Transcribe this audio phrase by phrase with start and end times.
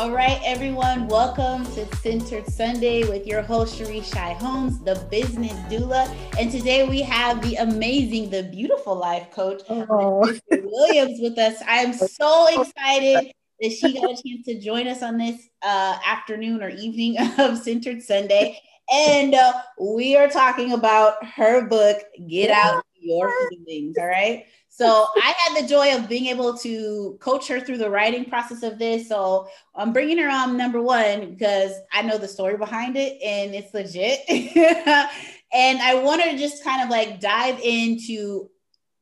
[0.00, 5.52] All right, everyone, welcome to Centered Sunday with your host, Cherie Shy Holmes, the business
[5.70, 6.10] doula.
[6.38, 10.32] And today we have the amazing, the beautiful life coach, oh.
[10.50, 11.56] Williams, with us.
[11.68, 15.98] I am so excited that she got a chance to join us on this uh,
[16.06, 18.58] afternoon or evening of Centered Sunday.
[18.90, 23.98] And uh, we are talking about her book, Get Out Your Feelings.
[23.98, 24.46] All right.
[24.80, 28.62] So I had the joy of being able to coach her through the writing process
[28.62, 29.10] of this.
[29.10, 33.54] So I'm bringing her on number one because I know the story behind it and
[33.54, 34.20] it's legit.
[35.52, 38.48] and I want to just kind of like dive into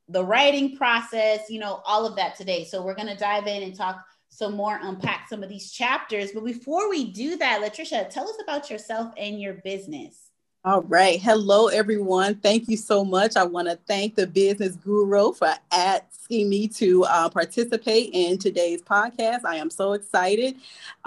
[0.09, 2.65] the writing process, you know, all of that today.
[2.65, 6.33] So we're going to dive in and talk some more, unpack some of these chapters.
[6.33, 10.28] But before we do that, Latricia, tell us about yourself and your business.
[10.69, 11.19] All right.
[11.19, 12.35] Hello, everyone.
[12.35, 13.37] Thank you so much.
[13.37, 18.83] I want to thank the business guru for asking me to uh, participate in today's
[18.83, 19.47] podcast.
[19.47, 20.57] I am so excited.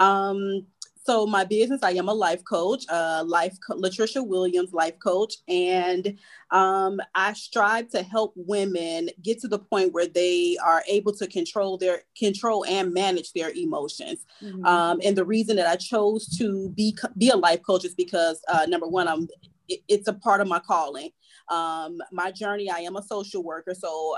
[0.00, 0.66] Um,
[1.04, 5.36] so my business, I am a life coach, uh, life co- Latricia Williams, life coach,
[5.46, 6.18] and
[6.50, 11.26] um, I strive to help women get to the point where they are able to
[11.28, 14.26] control their control and manage their emotions.
[14.42, 14.64] Mm-hmm.
[14.64, 18.42] Um, and the reason that I chose to be be a life coach is because
[18.48, 19.28] uh, number one, I'm
[19.72, 21.10] it, it's a part of my calling.
[21.48, 24.16] Um, my journey, I am a social worker, so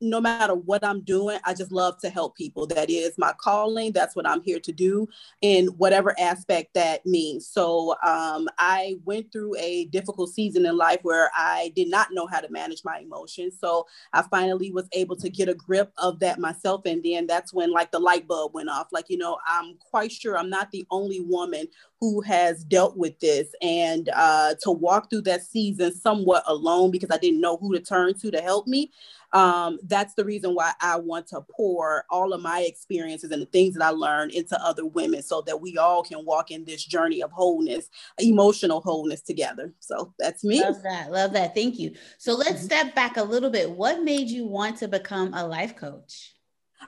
[0.00, 2.66] no matter what I'm doing, I just love to help people.
[2.66, 3.92] That is my calling.
[3.92, 5.06] That's what I'm here to do
[5.42, 7.46] in whatever aspect that means.
[7.46, 12.26] So um, I went through a difficult season in life where I did not know
[12.26, 13.58] how to manage my emotions.
[13.60, 16.82] So I finally was able to get a grip of that myself.
[16.86, 18.88] And then that's when like the light bulb went off.
[18.92, 21.66] Like, you know, I'm quite sure I'm not the only woman
[22.00, 27.10] who has dealt with this and uh, to walk through that season somewhat alone because
[27.10, 28.90] I didn't know who to turn to to help me
[29.32, 33.46] um, that's the reason why I want to pour all of my experiences and the
[33.46, 36.84] things that I learned into other women so that we all can walk in this
[36.84, 39.72] journey of wholeness, emotional wholeness together.
[39.78, 40.60] So that's me.
[40.62, 41.12] Love that.
[41.12, 41.54] Love that.
[41.54, 41.94] Thank you.
[42.18, 42.64] So let's mm-hmm.
[42.64, 43.70] step back a little bit.
[43.70, 46.34] What made you want to become a life coach?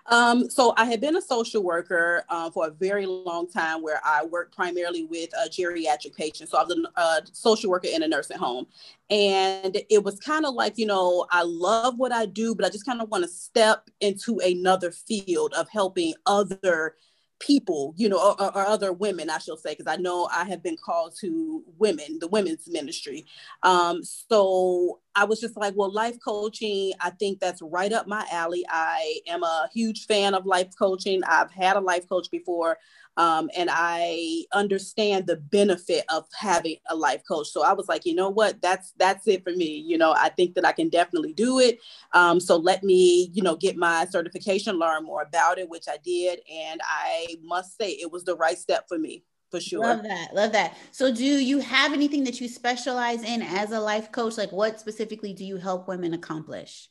[0.06, 4.00] Um, so I had been a social worker uh, for a very long time where
[4.04, 6.50] I worked primarily with uh, geriatric patients.
[6.50, 8.66] So I was a uh, social worker in a nursing home.
[9.10, 12.70] And it was kind of like, you know, I love what I do, but I
[12.70, 16.96] just kind of want to step into another field of helping other
[17.42, 20.62] people, you know, or, or, other women, I shall say, because I know I have
[20.62, 23.26] been called to women, the women's ministry.
[23.64, 28.26] Um, so I was just like, well, life coaching, I think that's right up my
[28.30, 28.64] alley.
[28.70, 31.22] I am a huge fan of life coaching.
[31.24, 32.78] I've had a life coach before.
[33.16, 37.48] Um, and I understand the benefit of having a life coach.
[37.48, 39.76] So I was like, you know what, that's that's it for me.
[39.86, 41.78] You know, I think that I can definitely do it.
[42.12, 45.98] Um, so let me, you know, get my certification, learn more about it, which I
[46.02, 49.24] did, and I must say it was the right step for me.
[49.50, 49.80] For sure.
[49.80, 50.34] Love that.
[50.34, 50.78] Love that.
[50.92, 54.38] So, do you have anything that you specialize in as a life coach?
[54.38, 56.88] Like, what specifically do you help women accomplish?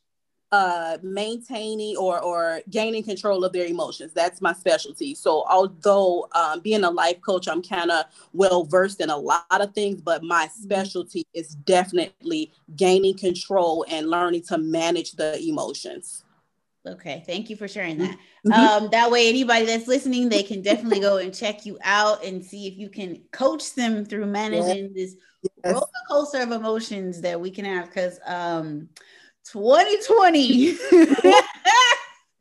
[0.51, 4.11] Uh, maintaining or or gaining control of their emotions.
[4.13, 5.15] That's my specialty.
[5.15, 9.45] So although um, being a life coach, I'm kind of well versed in a lot
[9.49, 10.63] of things, but my mm-hmm.
[10.63, 16.23] specialty is definitely gaining control and learning to manage the emotions.
[16.85, 18.17] Okay, thank you for sharing that.
[18.45, 18.51] Mm-hmm.
[18.53, 22.43] Um, that way, anybody that's listening, they can definitely go and check you out and
[22.43, 24.93] see if you can coach them through managing yes.
[24.95, 25.15] this
[25.63, 25.73] yes.
[25.73, 27.85] roller coaster of emotions that we can have.
[27.85, 28.89] Because um,
[29.45, 30.77] 2020.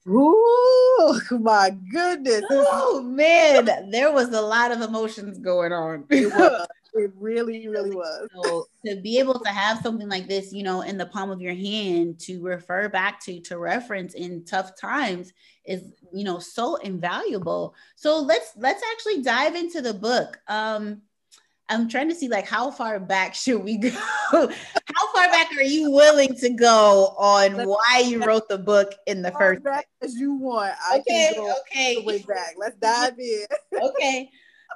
[0.09, 2.43] Ooh, my goodness.
[2.51, 6.05] Oh man, there was a lot of emotions going on.
[6.11, 6.67] it, was.
[6.95, 8.29] it really, really was.
[8.43, 11.41] So to be able to have something like this, you know, in the palm of
[11.41, 15.33] your hand to refer back to, to reference in tough times
[15.65, 17.75] is, you know, so invaluable.
[17.97, 20.39] So let's let's actually dive into the book.
[20.49, 21.03] Um,
[21.71, 23.91] I'm trying to see like how far back should we go?
[24.31, 29.23] how far back are you willing to go on why you wrote the book in
[29.23, 30.75] the first back as you want.
[30.83, 32.03] I okay, okay.
[32.05, 32.55] way back.
[32.59, 33.47] Let's dive in.
[33.83, 34.31] okay.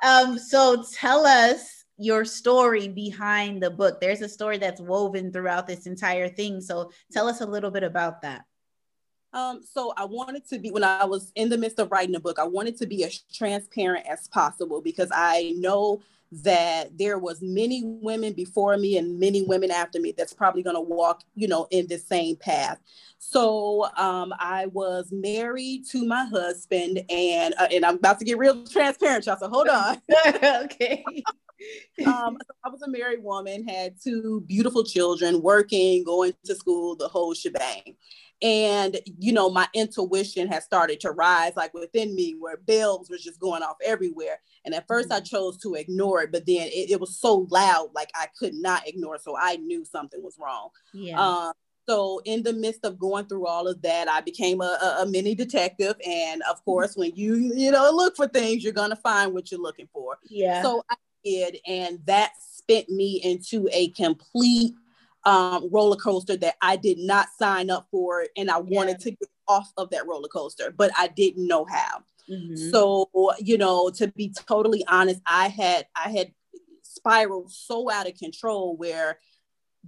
[0.05, 4.01] Um, so tell us your story behind the book.
[4.01, 6.61] There's a story that's woven throughout this entire thing.
[6.61, 8.45] So tell us a little bit about that.
[9.35, 12.21] Um, so I wanted to be when I was in the midst of writing a
[12.21, 16.01] book, I wanted to be as transparent as possible because I know
[16.43, 20.75] that there was many women before me and many women after me that's probably going
[20.75, 22.81] to walk you know in the same path.
[23.19, 28.39] So um, i was married to my husband and uh, and i'm about to get
[28.39, 30.01] real transparent y'all so hold on.
[30.65, 31.05] Okay.
[32.05, 36.97] Um, so i was a married woman had two beautiful children working going to school
[36.97, 37.95] the whole shebang
[38.45, 43.25] and you know my intuition has started to rise like within me where bells was
[43.25, 44.39] just going off everywhere.
[44.67, 45.13] And at 1st mm-hmm.
[45.15, 48.55] i chose to ignore it but then it, it, was so loud like i could
[48.55, 50.69] not ignore so i knew something was wrong.
[50.93, 51.21] Yeah.
[51.21, 51.53] Um,
[51.89, 55.35] so in the midst of going through all of that i became a, a, mini
[55.35, 55.95] detective.
[56.07, 56.65] And of mm-hmm.
[56.65, 59.89] course when you you know look for things you're going to find what you're looking
[59.91, 60.19] for.
[60.29, 60.63] Yeah.
[60.63, 64.75] So i did and that spent me into a complete
[65.25, 68.63] um, roller coaster that I did not sign up for, and I yeah.
[68.63, 72.03] wanted to get off of that roller coaster, but I didn't know how.
[72.31, 72.71] Mm-hmm.
[72.71, 76.33] So, you know, to be totally honest, I had I had
[76.83, 79.19] spiraled so out of control where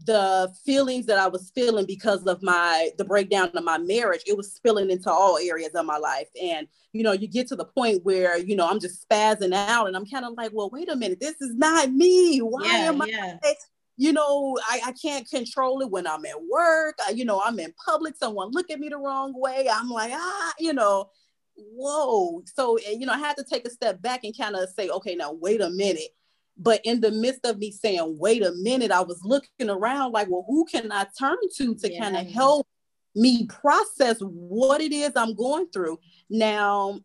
[0.05, 4.37] the feelings that I was feeling because of my the breakdown of my marriage, it
[4.37, 6.29] was spilling into all areas of my life.
[6.41, 9.87] And you know, you get to the point where you know I'm just spazzing out,
[9.87, 12.41] and I'm kind of like, well, wait a minute, this is not me.
[12.41, 13.39] Why yeah, am yeah.
[13.43, 13.55] I
[13.97, 16.97] you know, I, I can't control it when I'm at work.
[17.07, 19.69] I, you know, I'm in public, someone look at me the wrong way.
[19.73, 21.11] I'm like, ah, you know,
[21.57, 22.43] whoa.
[22.55, 24.89] So, eh, you know, I had to take a step back and kind of say,
[24.91, 26.15] okay, now wait a minute.
[26.59, 30.29] But in the midst of me saying, wait a minute, I was looking around like,
[30.31, 32.01] well, who can I turn to to yeah.
[32.01, 32.67] kind of help
[33.15, 35.99] me process what it is I'm going through?
[36.31, 37.01] Now,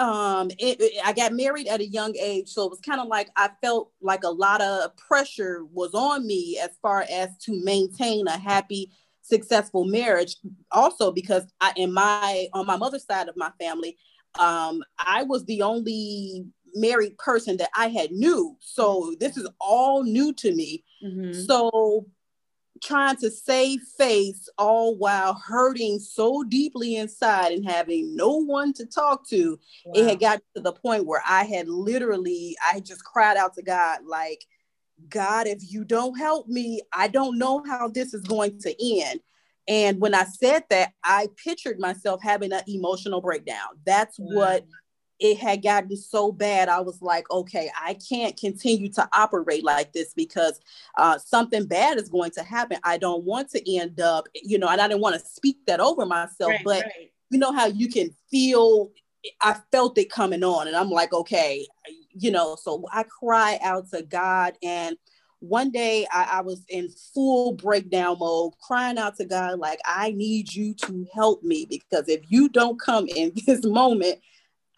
[0.00, 3.06] um it, it, i got married at a young age so it was kind of
[3.06, 7.62] like i felt like a lot of pressure was on me as far as to
[7.64, 8.90] maintain a happy
[9.24, 10.36] successful marriage.
[10.70, 13.96] Also because i in my on my mother's side of my family
[14.38, 16.44] um i was the only
[16.74, 18.56] married person that i had knew.
[18.60, 20.84] So this is all new to me.
[21.02, 21.32] Mm-hmm.
[21.32, 22.06] so
[22.84, 28.84] trying to save face all while hurting so deeply inside and having no one to
[28.84, 29.92] talk to wow.
[29.94, 33.62] it had got to the point where i had literally i just cried out to
[33.62, 34.44] god like
[35.08, 39.18] god if you don't help me i don't know how this is going to end
[39.66, 44.36] and when i said that i pictured myself having an emotional breakdown that's wow.
[44.36, 44.70] what mm.
[45.20, 49.92] It had gotten so bad i was like okay i can't continue to operate like
[49.92, 50.60] this because
[50.98, 54.68] uh, something bad is going to happen i don't want to end up you know
[54.68, 57.12] and i didn't want to speak that over myself right, but right.
[57.30, 58.90] you know how you can feel
[59.40, 61.66] i felt it coming on and i'm like okay
[62.12, 64.96] you know so i cry out to god and
[65.40, 70.12] one day I, I, was in full breakdown mode, crying out to God, like, I
[70.12, 74.20] need you to help me because if you don't come in this moment,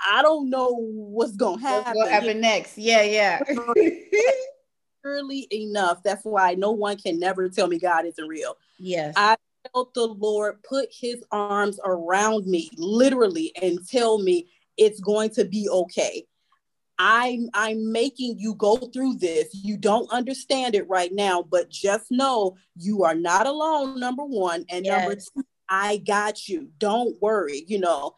[0.05, 1.95] I don't know what's gonna happen.
[1.95, 2.77] What happen next?
[2.77, 3.41] Yeah, yeah.
[5.05, 6.03] Early enough.
[6.03, 8.57] That's why no one can never tell me God isn't real.
[8.79, 9.15] Yes.
[9.17, 9.37] I
[9.73, 15.45] felt the Lord put his arms around me, literally, and tell me it's going to
[15.45, 16.27] be okay.
[16.99, 19.51] I'm I'm making you go through this.
[19.53, 24.65] You don't understand it right now, but just know you are not alone, number one.
[24.71, 25.01] And yes.
[25.01, 26.71] number two, I got you.
[26.79, 28.15] Don't worry, you know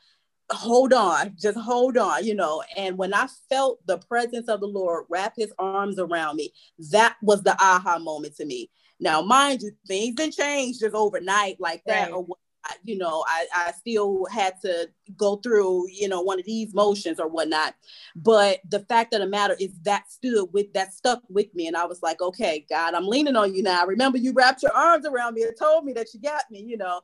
[0.50, 2.62] hold on, just hold on, you know.
[2.76, 6.52] And when I felt the presence of the Lord wrap his arms around me,
[6.90, 8.70] that was the aha moment to me.
[9.00, 12.12] Now, mind you, things didn't change just overnight like that right.
[12.12, 12.38] or what
[12.84, 17.18] you know, I, I still had to go through, you know, one of these motions
[17.18, 17.74] or whatnot.
[18.14, 21.66] But the fact of the matter is that stood with that stuck with me.
[21.66, 23.86] And I was like, okay, God, I'm leaning on you now.
[23.86, 26.76] Remember, you wrapped your arms around me and told me that you got me, you
[26.76, 27.00] know.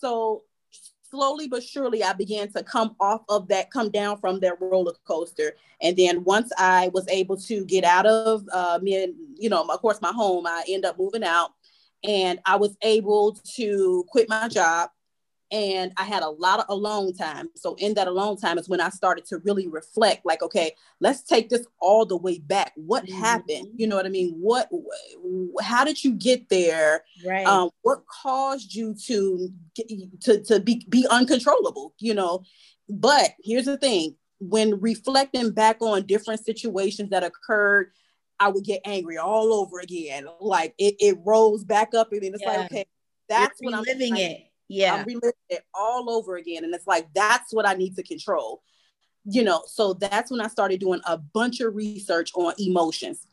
[0.00, 0.42] So
[1.14, 4.92] slowly but surely I began to come off of that, come down from that roller
[5.06, 5.52] coaster.
[5.80, 9.62] And then once I was able to get out of uh, me and, you know,
[9.62, 11.52] of course, my home, I end up moving out
[12.02, 14.90] and I was able to quit my job
[15.54, 17.48] and I had a lot of alone time.
[17.54, 21.22] So in that alone time is when I started to really reflect like okay, let's
[21.22, 22.72] take this all the way back.
[22.74, 23.20] What mm-hmm.
[23.20, 23.68] happened?
[23.76, 24.34] You know what I mean?
[24.40, 24.68] What
[25.62, 27.04] how did you get there?
[27.24, 27.46] Right.
[27.46, 29.48] Um, what caused you to
[30.22, 32.42] to to be be uncontrollable, you know?
[32.88, 37.92] But here's the thing, when reflecting back on different situations that occurred
[38.40, 40.26] I would get angry all over again.
[40.40, 42.48] Like it, it rose back up and then it's yeah.
[42.48, 42.84] like, okay,
[43.28, 46.86] that's You're when I'm living it yeah i'm reliving it all over again and it's
[46.86, 48.62] like that's what i need to control
[49.24, 53.26] you know so that's when i started doing a bunch of research on emotions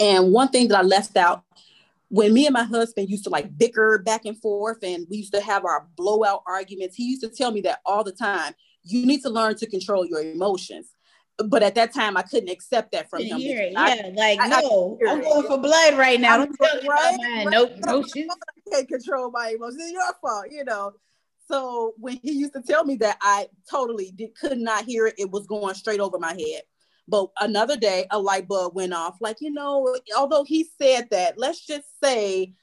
[0.00, 1.44] and one thing that i left out
[2.08, 5.32] when me and my husband used to like bicker back and forth and we used
[5.32, 9.06] to have our blowout arguments he used to tell me that all the time you
[9.06, 10.94] need to learn to control your emotions
[11.38, 13.38] but at that time I couldn't accept that from him.
[13.38, 13.74] Hear it.
[13.76, 16.38] I, yeah, like I, no, I, am going for blood right now.
[16.38, 18.28] Don't tell me right, right, Nope, no shit.
[18.70, 19.82] Can't control my emotions.
[19.82, 20.92] It's your fault, you know.
[21.46, 25.14] So when he used to tell me that, I totally did, could not hear it.
[25.18, 26.62] It was going straight over my head.
[27.06, 29.16] But another day, a light bulb went off.
[29.20, 32.54] Like you know, although he said that, let's just say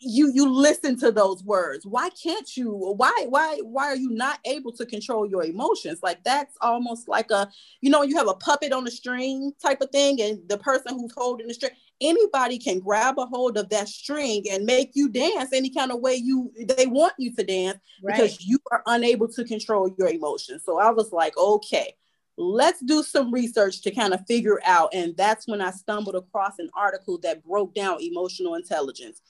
[0.00, 1.84] you you listen to those words.
[1.84, 6.00] Why can't you why why why are you not able to control your emotions?
[6.02, 7.48] Like that's almost like a
[7.80, 10.98] you know you have a puppet on a string type of thing and the person
[10.98, 15.08] who's holding the string anybody can grab a hold of that string and make you
[15.08, 18.14] dance any kind of way you they want you to dance right.
[18.14, 20.62] because you are unable to control your emotions.
[20.64, 21.94] So i was like okay
[22.36, 26.60] let's do some research to kind of figure out and that's when i stumbled across
[26.60, 29.22] an article that broke down emotional intelligence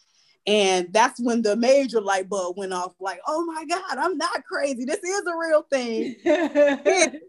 [0.48, 4.44] and that's when the major light bulb went off like, oh my God, I'm not
[4.44, 4.86] crazy.
[4.86, 6.16] This is a real thing.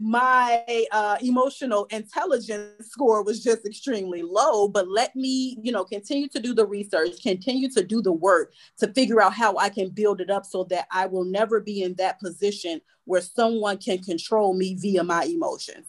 [0.00, 6.26] my uh, emotional intelligence score was just extremely low, but let me, you know, continue
[6.28, 9.90] to do the research, continue to do the work to figure out how I can
[9.90, 13.98] build it up so that I will never be in that position where someone can
[13.98, 15.86] control me via my emotions.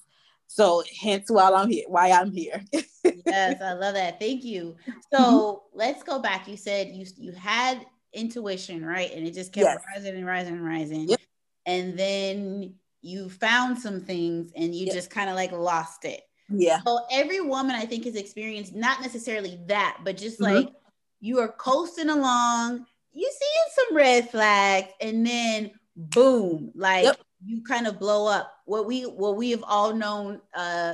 [0.51, 2.63] So hence why I'm here, why I'm here.
[2.73, 4.19] yes, I love that.
[4.19, 4.75] Thank you.
[5.13, 5.77] So mm-hmm.
[5.77, 6.47] let's go back.
[6.47, 9.13] You said you you had intuition, right?
[9.13, 9.77] And it just kept yes.
[9.93, 11.09] rising and rising and rising.
[11.09, 11.19] Yep.
[11.67, 14.95] And then you found some things and you yep.
[14.95, 16.21] just kind of like lost it.
[16.49, 16.79] Yeah.
[16.81, 20.55] So every woman I think has experienced not necessarily that, but just mm-hmm.
[20.55, 20.73] like
[21.19, 27.61] you are coasting along, you see some red flags, and then boom, like yep you
[27.63, 30.93] kind of blow up what we what we have all known uh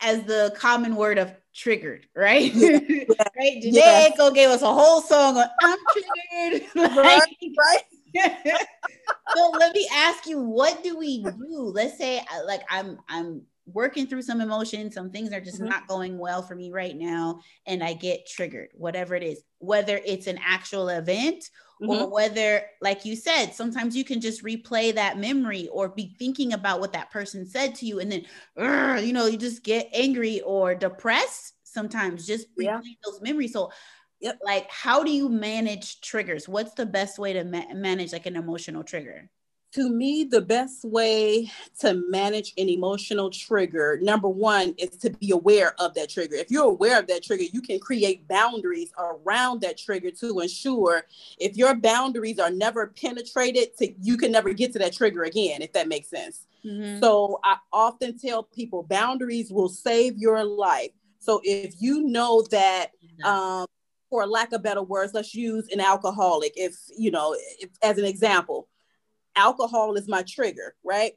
[0.00, 2.54] as the common word of triggered, right?
[2.54, 2.78] Yeah.
[3.36, 3.58] right.
[3.60, 4.12] Yes.
[4.16, 6.68] Aiko gave us a whole song on I'm triggered.
[6.74, 7.22] like, right.
[8.14, 8.66] right.
[9.36, 11.72] so let me ask you, what do we do?
[11.74, 15.68] Let's say uh, like I'm I'm working through some emotions, some things are just mm-hmm.
[15.68, 20.00] not going well for me right now, and I get triggered, whatever it is, whether
[20.04, 21.44] it's an actual event
[21.80, 21.90] mm-hmm.
[21.90, 26.52] or whether, like you said, sometimes you can just replay that memory or be thinking
[26.52, 28.24] about what that person said to you, and then,
[29.04, 32.80] you know, you just get angry or depressed sometimes just replaying yeah.
[33.04, 33.52] those memories.
[33.52, 33.70] So,
[34.20, 34.38] yep.
[34.44, 36.48] like, how do you manage triggers?
[36.48, 39.30] What's the best way to ma- manage like an emotional trigger?
[39.72, 45.30] To me, the best way to manage an emotional trigger, number one, is to be
[45.30, 46.34] aware of that trigger.
[46.34, 51.04] If you're aware of that trigger, you can create boundaries around that trigger to ensure
[51.38, 55.62] if your boundaries are never penetrated, to, you can never get to that trigger again,
[55.62, 56.46] if that makes sense.
[56.64, 57.00] Mm-hmm.
[57.00, 60.90] So I often tell people boundaries will save your life.
[61.20, 62.88] So if you know that,
[63.22, 63.66] um,
[64.08, 66.54] for lack of better words, let's use an alcoholic.
[66.56, 68.66] If you know, if, as an example,
[69.36, 71.12] alcohol is my trigger, right?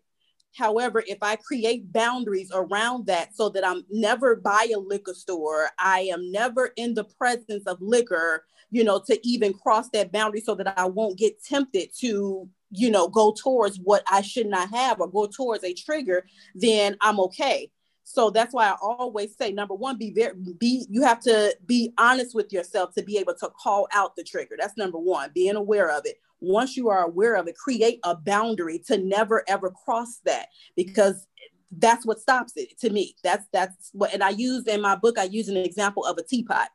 [0.55, 5.69] However, if I create boundaries around that so that I'm never by a liquor store,
[5.79, 10.41] I am never in the presence of liquor, you know, to even cross that boundary
[10.41, 14.69] so that I won't get tempted to, you know, go towards what I should not
[14.69, 17.71] have or go towards a trigger, then I'm okay.
[18.03, 21.93] So that's why I always say number one, be very be you have to be
[21.97, 24.55] honest with yourself to be able to call out the trigger.
[24.59, 28.15] That's number one, being aware of it once you are aware of it, create a
[28.15, 31.25] boundary to never ever cross that because
[31.77, 33.15] that's what stops it to me.
[33.23, 36.23] That's that's what and I use in my book, I use an example of a
[36.23, 36.67] teapot.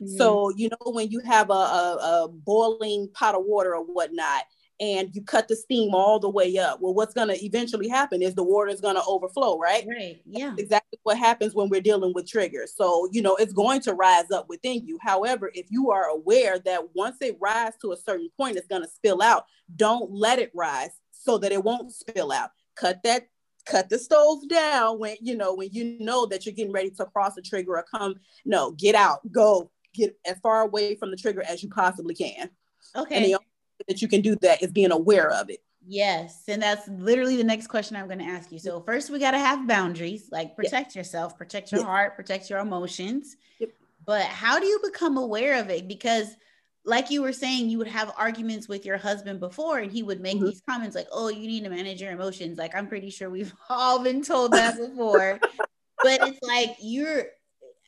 [0.00, 0.16] Mm-hmm.
[0.16, 4.44] So, you know, when you have a, a, a boiling pot of water or whatnot,
[4.80, 6.80] and you cut the steam all the way up.
[6.80, 9.86] Well, what's going to eventually happen is the water is going to overflow, right?
[9.88, 10.20] Right.
[10.26, 10.50] Yeah.
[10.50, 12.74] That's exactly what happens when we're dealing with triggers.
[12.76, 14.98] So, you know, it's going to rise up within you.
[15.00, 18.82] However, if you are aware that once it rises to a certain point, it's going
[18.82, 22.50] to spill out, don't let it rise so that it won't spill out.
[22.74, 23.28] Cut that
[23.64, 27.04] cut the stove down when you know when you know that you're getting ready to
[27.06, 28.14] cross a trigger or come
[28.44, 32.48] no get out go get as far away from the trigger as you possibly can
[32.94, 33.16] okay
[33.88, 35.60] that you can do that is being aware of it.
[35.88, 36.42] Yes.
[36.48, 38.58] And that's literally the next question I'm going to ask you.
[38.58, 40.96] So, first, we got to have boundaries like protect yep.
[40.96, 41.88] yourself, protect your yep.
[41.88, 43.36] heart, protect your emotions.
[43.60, 43.70] Yep.
[44.04, 45.86] But how do you become aware of it?
[45.86, 46.36] Because,
[46.84, 50.20] like you were saying, you would have arguments with your husband before, and he would
[50.20, 50.46] make mm-hmm.
[50.46, 52.58] these comments like, Oh, you need to manage your emotions.
[52.58, 55.38] Like, I'm pretty sure we've all been told that before.
[56.02, 57.26] but it's like you're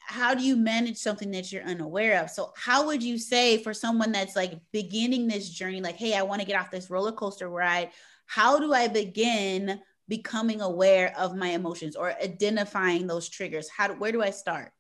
[0.09, 2.31] how do you manage something that you're unaware of?
[2.31, 6.23] So, how would you say for someone that's like beginning this journey, like, hey, I
[6.23, 7.91] want to get off this roller coaster ride,
[8.27, 13.69] how do I begin becoming aware of my emotions or identifying those triggers?
[13.69, 14.73] How do, where do I start?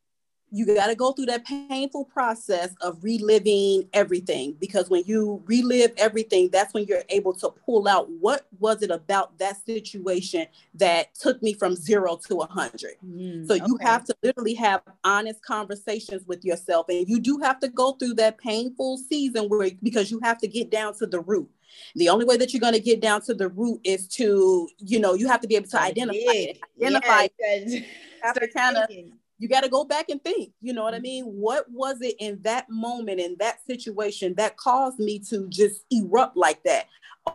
[0.50, 5.92] You got to go through that painful process of reliving everything because when you relive
[5.96, 11.14] everything that's when you're able to pull out what was it about that situation that
[11.14, 12.94] took me from zero to a hundred.
[13.04, 13.84] Mm, so you okay.
[13.84, 18.14] have to literally have honest conversations with yourself and you do have to go through
[18.14, 21.48] that painful season where because you have to get down to the root.
[21.94, 24.98] The only way that you're going to get down to the root is to you
[24.98, 27.80] know you have to be able to identify it, identify yeah,
[28.22, 28.88] have to kind of
[29.38, 31.24] you got to go back and think you know what i mean?
[31.24, 36.36] What was it in that moment in that situation that caused me to just erupt
[36.36, 36.86] like that?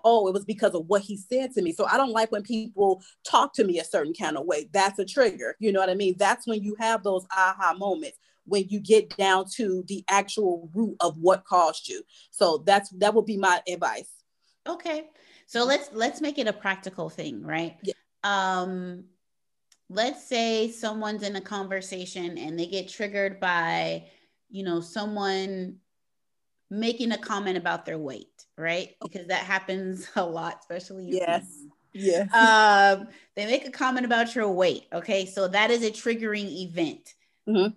[0.03, 1.71] Oh it was because of what he said to me.
[1.71, 4.69] So i don't like when people talk to me a certain kind of way.
[4.71, 6.15] That's a trigger you know what i mean?
[6.17, 10.97] That's when you have those aha moments when you get down to the actual root
[10.99, 12.03] of what caused you.
[12.31, 14.09] So that's that would be my advice.
[14.67, 15.09] Okay.
[15.45, 17.77] So let's let's make it a practical thing right?
[17.83, 17.93] Yeah.
[18.23, 19.05] um
[19.89, 24.05] let's say someone's in a conversation and they get triggered by,
[24.49, 25.77] you know, someone
[26.69, 28.95] making a comment about their weight, right?
[29.01, 31.45] Because that happens a lot, especially yes.
[31.93, 32.33] Yes.
[32.33, 34.87] Um, they make a comment about your weight.
[34.91, 35.27] Okay.
[35.27, 37.13] So that is a triggering event.
[37.47, 37.73] Mm-hmm.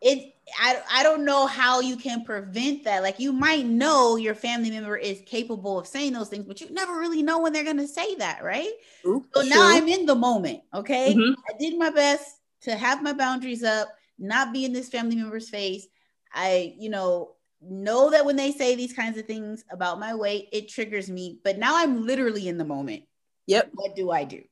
[0.00, 3.02] It I, I don't know how you can prevent that.
[3.02, 6.70] Like you might know your family member is capable of saying those things, but you
[6.70, 8.70] never really know when they're gonna say that, right?
[9.04, 9.50] Ooh, so sure.
[9.50, 10.60] now I'm in the moment.
[10.72, 11.14] Okay.
[11.14, 11.34] Mm-hmm.
[11.48, 13.88] I did my best to have my boundaries up,
[14.18, 15.86] not be in this family member's face.
[16.32, 20.48] I, you know, know that when they say these kinds of things about my weight,
[20.52, 21.40] it triggers me.
[21.42, 23.04] But now I'm literally in the moment.
[23.46, 23.70] Yep.
[23.74, 24.42] What do I do?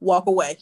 [0.00, 0.58] Walk away.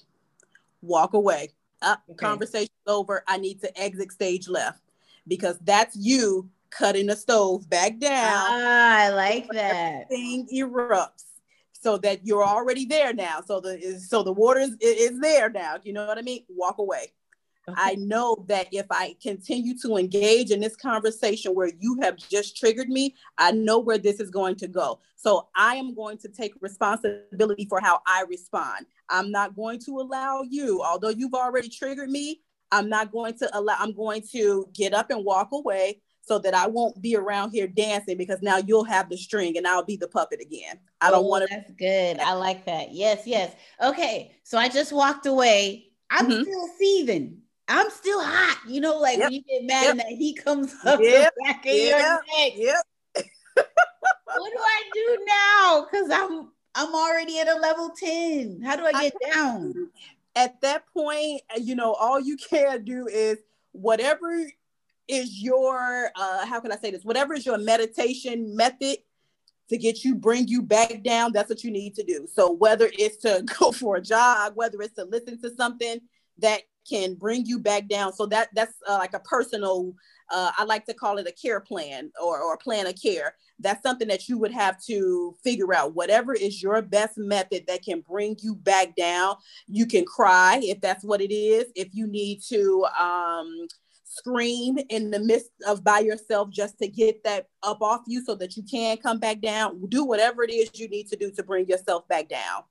[0.81, 1.51] Walk away
[1.83, 2.17] uh, okay.
[2.17, 3.23] conversation over.
[3.27, 4.81] I need to exit stage left
[5.27, 8.47] because that's you cutting the stove back down.
[8.51, 10.09] Ah, I like that.
[10.09, 11.25] Thing erupts
[11.73, 13.41] so that you're already there now.
[13.47, 15.77] So the so the water is, is there now.
[15.83, 16.45] You know what I mean?
[16.49, 17.13] Walk away.
[17.69, 17.81] Okay.
[17.81, 22.57] I know that if I continue to engage in this conversation where you have just
[22.57, 25.01] triggered me, I know where this is going to go.
[25.17, 28.87] So I am going to take responsibility for how I respond.
[29.11, 33.59] I'm not going to allow you, although you've already triggered me, I'm not going to
[33.59, 37.51] allow, I'm going to get up and walk away so that I won't be around
[37.51, 40.79] here dancing because now you'll have the string and I'll be the puppet again.
[41.01, 41.55] I don't oh, want to.
[41.55, 42.21] That's good.
[42.21, 42.93] I like that.
[42.93, 43.55] Yes, yes.
[43.83, 44.33] Okay.
[44.45, 45.87] So I just walked away.
[46.11, 46.43] I'm mm-hmm.
[46.43, 47.39] still seething.
[47.69, 48.59] I'm still hot.
[48.67, 49.27] You know, like yep.
[49.27, 49.91] when you get mad yep.
[49.91, 51.35] and that heat comes up yep.
[51.37, 52.53] the back of your neck.
[52.57, 52.87] Yep.
[53.55, 55.87] what do I do now?
[55.91, 58.61] Because I'm I'm already at a level 10.
[58.65, 59.91] How do I get I, down?
[60.37, 63.39] At that point, you know, all you can do is
[63.73, 64.49] whatever
[65.07, 67.05] is your uh how can I say this?
[67.05, 68.99] Whatever is your meditation method
[69.69, 72.27] to get you bring you back down, that's what you need to do.
[72.33, 76.01] So whether it's to go for a jog, whether it's to listen to something
[76.39, 78.13] that can bring you back down.
[78.13, 79.95] So that that's uh, like a personal.
[80.31, 83.35] Uh, I like to call it a care plan or or plan of care.
[83.59, 85.95] That's something that you would have to figure out.
[85.95, 89.37] Whatever is your best method that can bring you back down.
[89.67, 91.67] You can cry if that's what it is.
[91.75, 92.87] If you need to.
[92.99, 93.69] Um,
[94.11, 98.35] scream in the midst of by yourself just to get that up off you so
[98.35, 101.43] that you can come back down do whatever it is you need to do to
[101.43, 102.63] bring yourself back down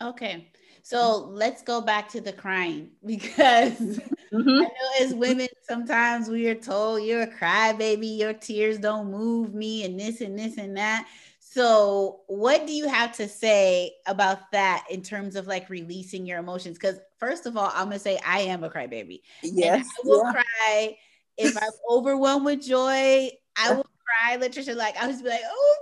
[0.00, 0.48] okay
[0.88, 4.48] so let's go back to the crying because mm-hmm.
[4.48, 9.52] I know as women, sometimes we are told you're a crybaby, your tears don't move
[9.52, 11.06] me, and this and this and that.
[11.40, 16.38] So, what do you have to say about that in terms of like releasing your
[16.38, 16.78] emotions?
[16.78, 19.20] Because, first of all, I'm gonna say I am a crybaby.
[19.42, 20.32] Yes, I will yeah.
[20.32, 20.96] cry
[21.36, 23.28] if I'm overwhelmed with joy.
[23.58, 24.36] I will cry.
[24.36, 25.76] Literally, like I'll just be like, "Oh,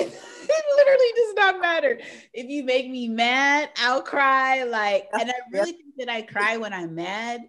[0.00, 0.10] you."
[0.50, 2.00] it literally does not matter.
[2.32, 4.64] If you make me mad, I'll cry.
[4.64, 7.42] Like, and I really think that I cry when I'm mad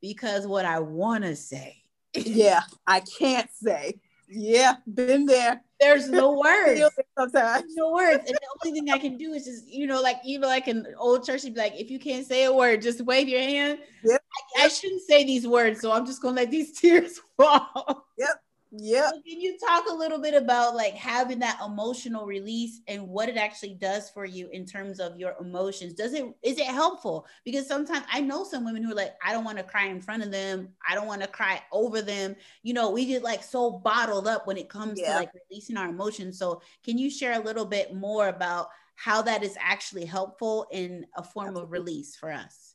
[0.00, 1.82] because what I want to say.
[2.14, 4.00] yeah, I can't say.
[4.28, 5.62] Yeah, been there.
[5.80, 6.82] There's no words.
[7.16, 7.74] Sometimes.
[7.76, 8.24] No words.
[8.26, 10.86] And the only thing I can do is just, you know, like even like an
[10.98, 13.78] old church, would be like, if you can't say a word, just wave your hand.
[14.04, 14.22] Yep.
[14.58, 18.06] I, I shouldn't say these words, so I'm just gonna let these tears fall.
[18.18, 18.43] Yep.
[18.76, 19.10] Yeah.
[19.10, 23.28] So can you talk a little bit about like having that emotional release and what
[23.28, 25.94] it actually does for you in terms of your emotions?
[25.94, 27.26] Does it is it helpful?
[27.44, 30.00] Because sometimes I know some women who are like, I don't want to cry in
[30.00, 30.70] front of them.
[30.88, 32.34] I don't want to cry over them.
[32.62, 35.12] You know, we get like so bottled up when it comes yeah.
[35.12, 36.38] to like releasing our emotions.
[36.38, 41.06] So can you share a little bit more about how that is actually helpful in
[41.16, 41.62] a form Absolutely.
[41.62, 42.73] of release for us?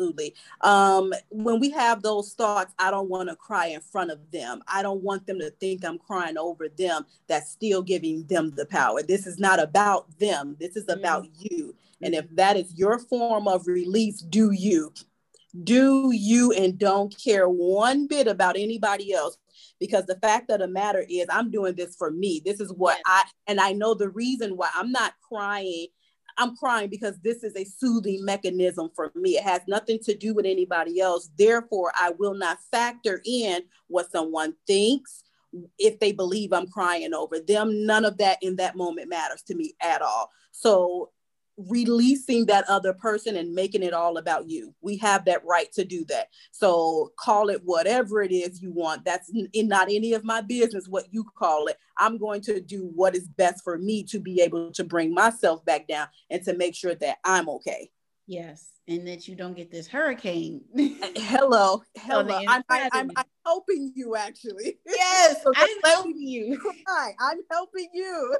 [0.00, 0.34] Absolutely.
[0.62, 4.62] Um, when we have those thoughts, I don't want to cry in front of them.
[4.66, 7.06] I don't want them to think I'm crying over them.
[7.28, 9.02] That's still giving them the power.
[9.02, 10.56] This is not about them.
[10.58, 11.46] This is about mm-hmm.
[11.50, 11.74] you.
[12.02, 14.92] And if that is your form of release, do you.
[15.64, 19.36] Do you and don't care one bit about anybody else
[19.80, 22.98] because the fact of the matter is i'm doing this for me this is what
[23.04, 25.88] i and i know the reason why i'm not crying
[26.38, 29.36] I'm crying because this is a soothing mechanism for me.
[29.36, 31.30] It has nothing to do with anybody else.
[31.36, 35.22] Therefore, I will not factor in what someone thinks
[35.78, 37.86] if they believe I'm crying over them.
[37.86, 40.30] None of that in that moment matters to me at all.
[40.52, 41.10] So
[41.68, 44.74] releasing that other person and making it all about you.
[44.80, 46.28] We have that right to do that.
[46.52, 49.04] So call it whatever it is you want.
[49.04, 51.76] That's in not any of my business what you call it.
[51.98, 55.64] I'm going to do what is best for me to be able to bring myself
[55.64, 57.90] back down and to make sure that I'm okay.
[58.26, 60.60] Yes and that you don't get this hurricane.
[60.76, 62.40] Uh, hello, hello.
[62.48, 64.78] I'm, I, I'm, I'm, helping you actually.
[64.84, 66.60] Yes, so I'm helping you.
[66.88, 68.36] Hi, I'm helping you.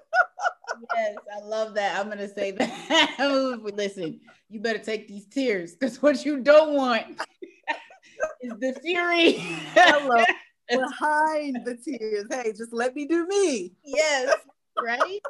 [0.95, 1.99] Yes, I love that.
[1.99, 3.61] I'm gonna say that.
[3.75, 7.07] Listen, you better take these tears because what you don't want
[8.41, 9.33] is the fury.
[9.75, 10.25] hello.
[10.69, 12.27] Behind the tears.
[12.31, 13.73] Hey, just let me do me.
[13.85, 14.37] Yes,
[14.81, 15.21] right.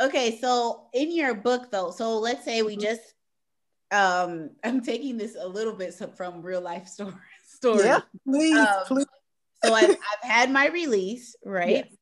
[0.00, 2.82] okay, so in your book though, so let's say we mm-hmm.
[2.82, 3.14] just
[3.92, 7.14] um i'm taking this a little bit from real life story
[7.46, 9.06] story yeah please, um, please.
[9.64, 11.95] so I've, I've had my release right yes.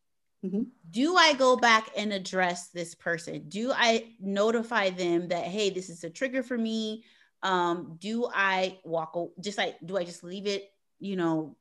[0.45, 0.63] Mm-hmm.
[0.91, 5.89] do i go back and address this person do i notify them that hey this
[5.89, 7.03] is a trigger for me
[7.43, 11.57] um do i walk just like do i just leave it you know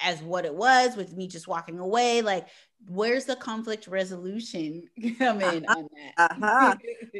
[0.00, 2.46] as what it was with me just walking away like
[2.88, 4.82] where's the conflict resolution
[5.18, 5.78] come in uh-huh.
[5.78, 6.74] on that uh-huh.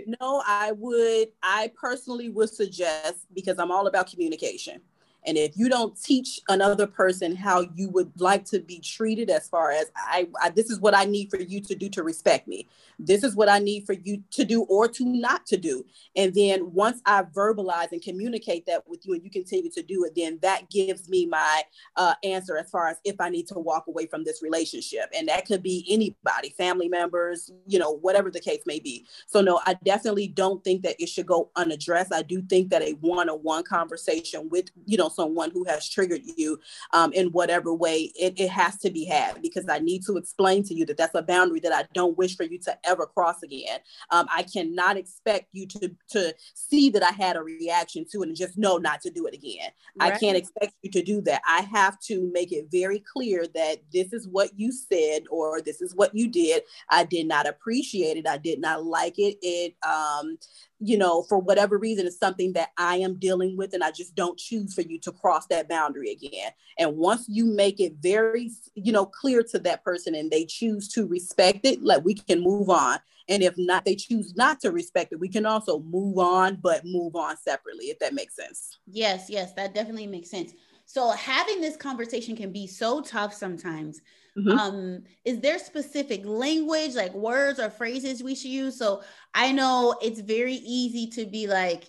[0.21, 4.81] no i would i personally would suggest because i'm all about communication
[5.27, 9.49] and if you don't teach another person how you would like to be treated, as
[9.49, 12.47] far as I, I, this is what I need for you to do to respect
[12.47, 15.85] me, this is what I need for you to do or to not to do.
[16.17, 20.05] And then once I verbalize and communicate that with you and you continue to do
[20.05, 21.63] it, then that gives me my
[21.97, 25.11] uh, answer as far as if I need to walk away from this relationship.
[25.17, 29.07] And that could be anybody, family members, you know, whatever the case may be.
[29.27, 32.13] So, no, I definitely don't think that it should go unaddressed.
[32.13, 35.89] I do think that a one on one conversation with, you know, someone who has
[35.89, 36.59] triggered you
[36.93, 40.63] um, in whatever way, it, it has to be had because I need to explain
[40.65, 43.43] to you that that's a boundary that I don't wish for you to ever cross
[43.43, 43.81] again.
[44.11, 48.29] Um, I cannot expect you to, to see that I had a reaction to it
[48.29, 49.71] and just know not to do it again.
[49.99, 50.13] Right.
[50.13, 51.43] I can't expect you to do that.
[51.47, 55.81] I have to make it very clear that this is what you said or this
[55.81, 56.63] is what you did.
[56.91, 58.29] I did not appreciate it.
[58.29, 59.37] I did not like it.
[59.43, 60.39] It um,
[60.85, 64.15] you know, for whatever reason, it's something that I am dealing with, and I just
[64.15, 66.51] don't choose for you to cross that boundary again.
[66.79, 70.89] And once you make it very, you know, clear to that person and they choose
[70.89, 72.99] to respect it, like we can move on.
[73.29, 76.85] And if not, they choose not to respect it, we can also move on, but
[76.85, 78.79] move on separately, if that makes sense.
[78.87, 80.53] Yes, yes, that definitely makes sense.
[80.85, 84.03] So having this conversation can be so tough sometimes
[84.37, 84.59] Mm-hmm.
[84.59, 88.77] Um, is there specific language, like words or phrases we should use?
[88.77, 91.85] So I know it's very easy to be like,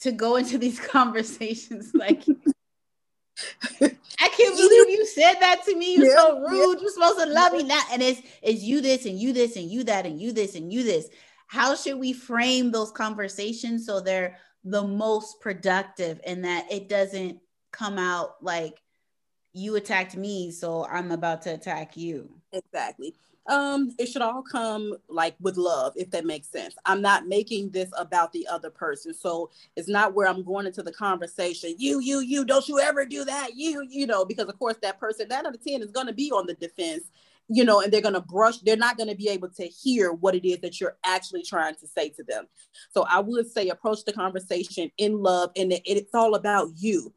[0.00, 2.24] to go into these conversations like,
[3.80, 5.96] I can't believe you said that to me.
[5.96, 6.76] You're yeah, so rude.
[6.76, 6.82] Yeah.
[6.82, 7.82] You're supposed to love me now.
[7.92, 10.72] And it's it's you this and you this and you that and you this and
[10.72, 11.08] you this.
[11.46, 17.38] How should we frame those conversations so they're the most productive and that it doesn't
[17.72, 18.80] come out like
[19.52, 22.30] you attacked me, so I'm about to attack you.
[22.52, 23.14] Exactly.
[23.46, 26.76] Um, it should all come like with love, if that makes sense.
[26.84, 29.12] I'm not making this about the other person.
[29.12, 33.04] So it's not where I'm going into the conversation, you, you, you, don't you ever
[33.04, 35.90] do that, you, you know, because of course that person, that out of 10 is
[35.90, 37.04] gonna be on the defense,
[37.48, 40.46] you know, and they're gonna brush, they're not gonna be able to hear what it
[40.46, 42.46] is that you're actually trying to say to them.
[42.92, 47.12] So I would say approach the conversation in love and it's all about you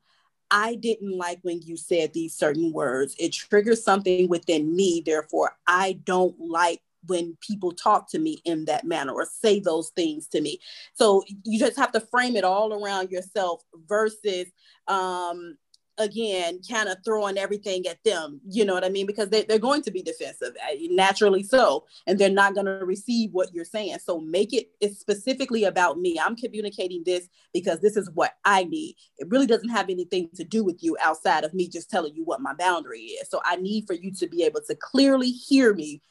[0.54, 3.16] I didn't like when you said these certain words.
[3.18, 5.02] It triggers something within me.
[5.04, 9.90] Therefore, I don't like when people talk to me in that manner or say those
[9.90, 10.60] things to me.
[10.94, 14.46] So you just have to frame it all around yourself versus
[14.88, 15.58] um,
[16.00, 19.06] again kind of throwing everything at them you know what i mean?
[19.06, 22.86] Because they, they're going to be defensive uh, naturally so and they're not going to
[22.86, 23.98] receive what you're saying.
[24.00, 26.20] So make it it's specifically about me.
[26.20, 28.96] I'm communicating this because this is what i need.
[29.18, 32.24] It really doesn't have anything to do with you outside of me just telling you
[32.24, 33.30] what my boundary is.
[33.30, 36.02] So i need for you to be able to clearly hear me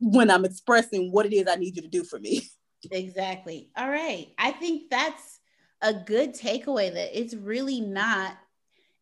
[0.00, 2.42] when i'm expressing what it is i need you to do for me.
[2.90, 3.70] Exactly.
[3.76, 4.28] All right.
[4.38, 5.40] I think that's
[5.82, 8.36] a good takeaway that it's really not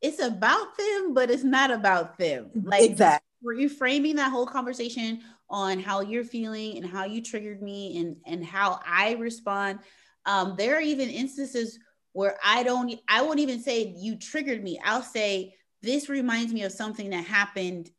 [0.01, 2.51] it's about them, but it's not about them.
[2.55, 3.27] Like exactly.
[3.45, 8.45] reframing that whole conversation on how you're feeling and how you triggered me and and
[8.45, 9.81] how I respond.
[10.27, 11.79] Um, there are even instances
[12.13, 14.79] where I don't, I won't even say you triggered me.
[14.85, 17.91] I'll say this reminds me of something that happened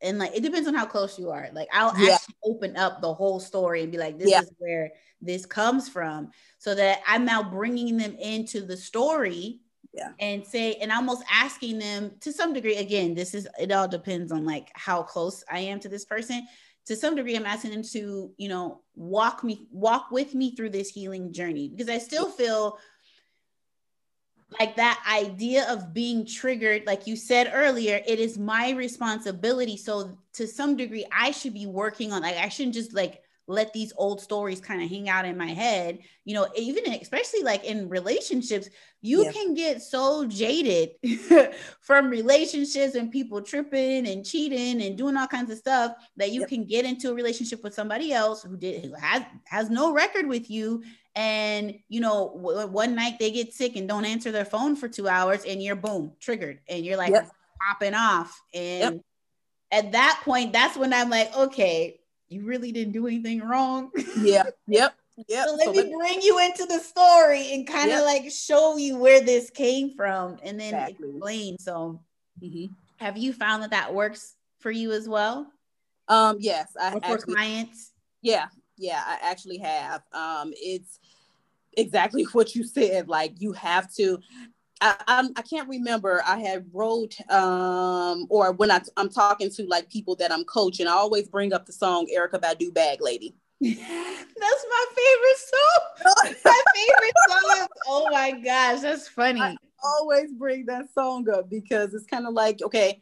[0.00, 1.48] and like it depends on how close you are.
[1.52, 2.14] Like I'll yeah.
[2.14, 4.40] actually open up the whole story and be like, this yeah.
[4.40, 9.60] is where this comes from, so that I'm now bringing them into the story
[9.92, 10.12] yeah.
[10.20, 14.32] and say and almost asking them to some degree again this is it all depends
[14.32, 16.46] on like how close i am to this person.
[16.86, 20.70] To some degree i'm asking them to you know walk me walk with me through
[20.70, 22.78] this healing journey because i still feel
[24.58, 29.76] like that idea of being triggered like you said earlier it is my responsibility.
[29.76, 33.72] So to some degree i should be working on like i shouldn't just like let
[33.72, 37.64] these old stories kind of hang out in my head you know even especially like
[37.64, 38.68] in relationships
[39.00, 39.32] you yeah.
[39.32, 40.90] can get so jaded
[41.80, 46.40] from relationships and people tripping and cheating and doing all kinds of stuff that you
[46.40, 46.48] yep.
[46.48, 50.26] can get into a relationship with somebody else who did who has has no record
[50.26, 50.82] with you
[51.14, 54.88] and you know w- one night they get sick and don't answer their phone for
[54.88, 57.30] two hours and you're boom triggered and you're like yep.
[57.66, 59.02] popping off and yep.
[59.72, 61.97] at that point that's when i'm like okay
[62.28, 64.94] you really didn't do anything wrong yeah yep
[65.28, 68.04] yep so let so me let bring you into the story and kind of yep.
[68.04, 71.08] like show you where this came from and then exactly.
[71.08, 72.00] explain so
[72.42, 72.72] mm-hmm.
[72.96, 75.46] have you found that that works for you as well
[76.08, 81.00] um yes i or for actually, clients yeah yeah i actually have um it's
[81.76, 84.18] exactly what you said like you have to
[84.80, 86.22] I, I, I can't remember.
[86.26, 90.86] I had wrote um or when I, I'm talking to like people that I'm coaching,
[90.86, 93.34] I always bring up the song Erykah Badu Bag Lady.
[93.60, 96.34] That's my favorite song.
[96.44, 97.66] my favorite song.
[97.86, 99.40] Oh my gosh, that's funny.
[99.40, 103.00] I always bring that song up because it's kind of like, okay,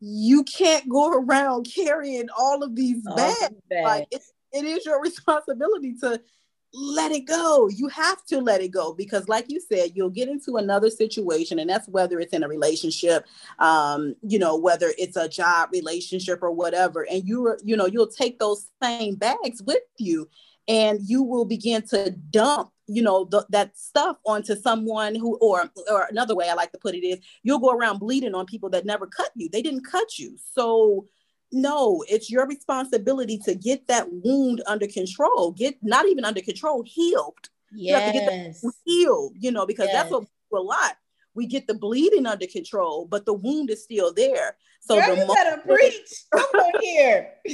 [0.00, 3.54] you can't go around carrying all of these bags.
[3.82, 6.20] Like it, it is your responsibility to
[6.76, 7.68] let it go.
[7.68, 11.58] You have to let it go because, like you said, you'll get into another situation,
[11.58, 13.26] and that's whether it's in a relationship,
[13.58, 18.06] um, you know, whether it's a job relationship or whatever, and you, you know, you'll
[18.06, 20.28] take those same bags with you,
[20.68, 25.68] and you will begin to dump you know the, that stuff onto someone who or
[25.90, 28.70] or another way i like to put it is you'll go around bleeding on people
[28.70, 31.04] that never cut you they didn't cut you so
[31.52, 35.52] no, it's your responsibility to get that wound under control.
[35.52, 37.48] Get not even under control, healed.
[37.72, 37.88] Yes.
[37.88, 39.94] You have to get healed, you know, because yes.
[39.94, 40.96] that's what a lot.
[41.36, 44.56] We get the bleeding under control, but the wound is still there.
[44.80, 46.24] So Girl, the you better preach.
[46.32, 47.32] Come on here.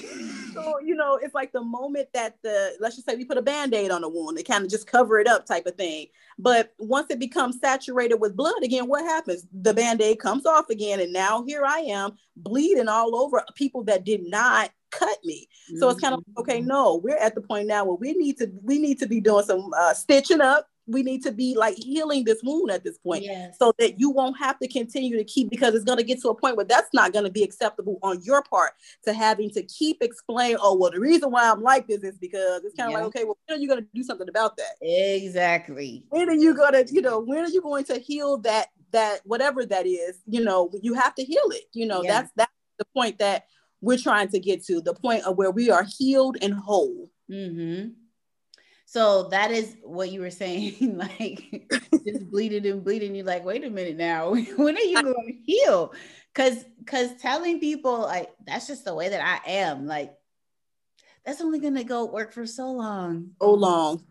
[0.53, 3.43] so you know, it's like the moment that the let's just say we put a
[3.43, 6.07] band-aid on a wound, they kind of just cover it up type of thing.
[6.39, 9.47] But once it becomes saturated with blood again, what happens?
[9.53, 14.05] The band-aid comes off again, and now here I am bleeding all over people that
[14.05, 15.49] did not cut me.
[15.79, 16.59] So it's kind of okay.
[16.59, 16.69] Mm-hmm.
[16.69, 19.45] No, we're at the point now where we need to we need to be doing
[19.45, 23.23] some uh, stitching up we need to be like healing this wound at this point
[23.23, 23.57] yes.
[23.59, 26.29] so that you won't have to continue to keep because it's going to get to
[26.29, 28.73] a point where that's not going to be acceptable on your part
[29.05, 32.63] to having to keep explain oh well the reason why i'm like this is because
[32.65, 32.99] it's kind of yeah.
[32.99, 36.35] like okay well when are you going to do something about that exactly when are
[36.35, 39.87] you going to you know when are you going to heal that that whatever that
[39.87, 42.13] is you know you have to heal it you know yeah.
[42.13, 43.45] that's that's the point that
[43.81, 47.91] we're trying to get to the point of where we are healed and whole mm-hmm.
[48.93, 51.67] So that is what you were saying, like
[52.07, 53.15] just bleeding and bleeding.
[53.15, 55.95] You're like, wait a minute now, when are you going to heal?
[56.35, 60.13] Cause cause telling people like that's just the way that I am, like
[61.25, 63.31] that's only gonna go work for so long.
[63.41, 64.05] So long.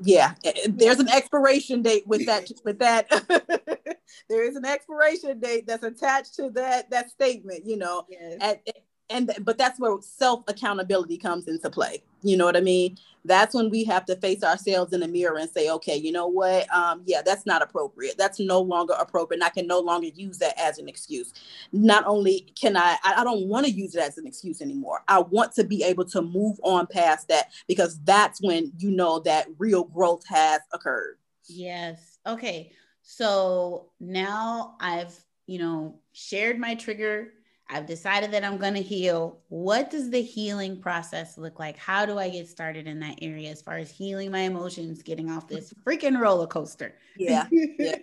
[0.00, 0.32] Yeah.
[0.68, 3.08] There's an expiration date with that with that.
[4.30, 8.06] there is an expiration date that's attached to that that statement, you know.
[8.08, 8.38] Yes.
[8.40, 8.62] At,
[9.10, 12.02] and but that's where self accountability comes into play.
[12.22, 12.96] You know what i mean?
[13.26, 16.26] That's when we have to face ourselves in the mirror and say okay you know
[16.26, 16.72] what?
[16.74, 18.16] Um, yeah that's not appropriate.
[18.16, 21.32] That's no longer appropriate and i can no longer use that as an excuse.
[21.72, 25.02] Not only can i i don't want to use it as an excuse anymore.
[25.08, 29.20] I want to be able to move on past that because that's when you know
[29.20, 31.18] that real growth has occurred.
[31.46, 32.18] Yes.
[32.26, 32.72] Okay.
[33.02, 35.14] So now i've
[35.46, 37.34] you know shared my trigger
[37.68, 39.38] I've decided that I'm going to heal.
[39.48, 41.76] What does the healing process look like?
[41.78, 45.30] How do I get started in that area as far as healing my emotions, getting
[45.30, 46.94] off this freaking roller coaster?
[47.16, 47.46] Yeah.
[47.50, 47.96] yeah.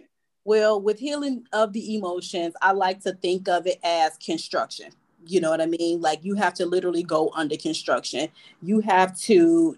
[0.43, 4.89] Well, with healing of the emotions, I like to think of it as construction.
[5.27, 6.01] You know what I mean?
[6.01, 8.29] Like you have to literally go under construction.
[8.63, 9.77] You have to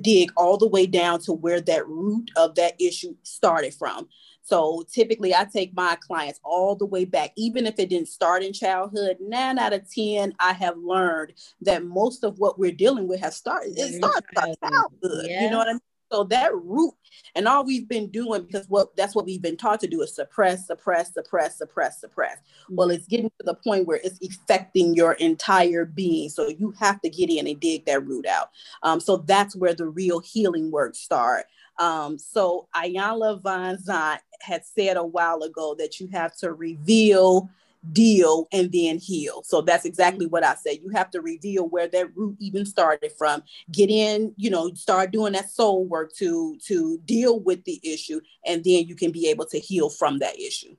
[0.00, 4.08] dig all the way down to where that root of that issue started from.
[4.44, 8.42] So typically, I take my clients all the way back, even if it didn't start
[8.42, 9.16] in childhood.
[9.18, 13.36] Nine out of ten, I have learned that most of what we're dealing with has
[13.36, 13.72] started.
[13.78, 14.26] It starts
[14.60, 15.26] childhood.
[15.28, 15.44] Yeah.
[15.44, 15.80] You know what I mean?
[16.12, 16.92] So that root,
[17.34, 20.14] and all we've been doing because what that's what we've been taught to do is
[20.14, 22.36] suppress, suppress, suppress, suppress, suppress.
[22.36, 22.76] Mm-hmm.
[22.76, 26.28] Well, it's getting to the point where it's affecting your entire being.
[26.28, 28.50] So you have to get in and dig that root out.
[28.82, 31.46] Um, so that's where the real healing work start.
[31.78, 37.50] Um, so Iyanla Vanzant had said a while ago that you have to reveal
[37.92, 39.42] deal and then heal.
[39.44, 40.78] So that's exactly what I said.
[40.82, 43.42] You have to reveal where that root even started from.
[43.70, 48.20] Get in, you know, start doing that soul work to to deal with the issue
[48.46, 50.74] and then you can be able to heal from that issue.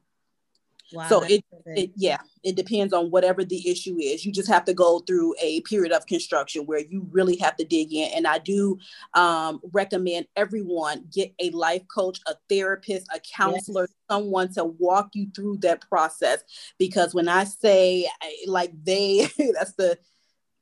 [0.93, 4.26] Wow, so it, it, yeah, it depends on whatever the issue is.
[4.26, 7.65] You just have to go through a period of construction where you really have to
[7.65, 8.12] dig in.
[8.15, 8.78] And I do
[9.13, 13.93] um, recommend everyone get a life coach, a therapist, a counselor, yes.
[14.10, 16.43] someone to walk you through that process.
[16.78, 18.08] Because when I say
[18.45, 19.98] like they, that's the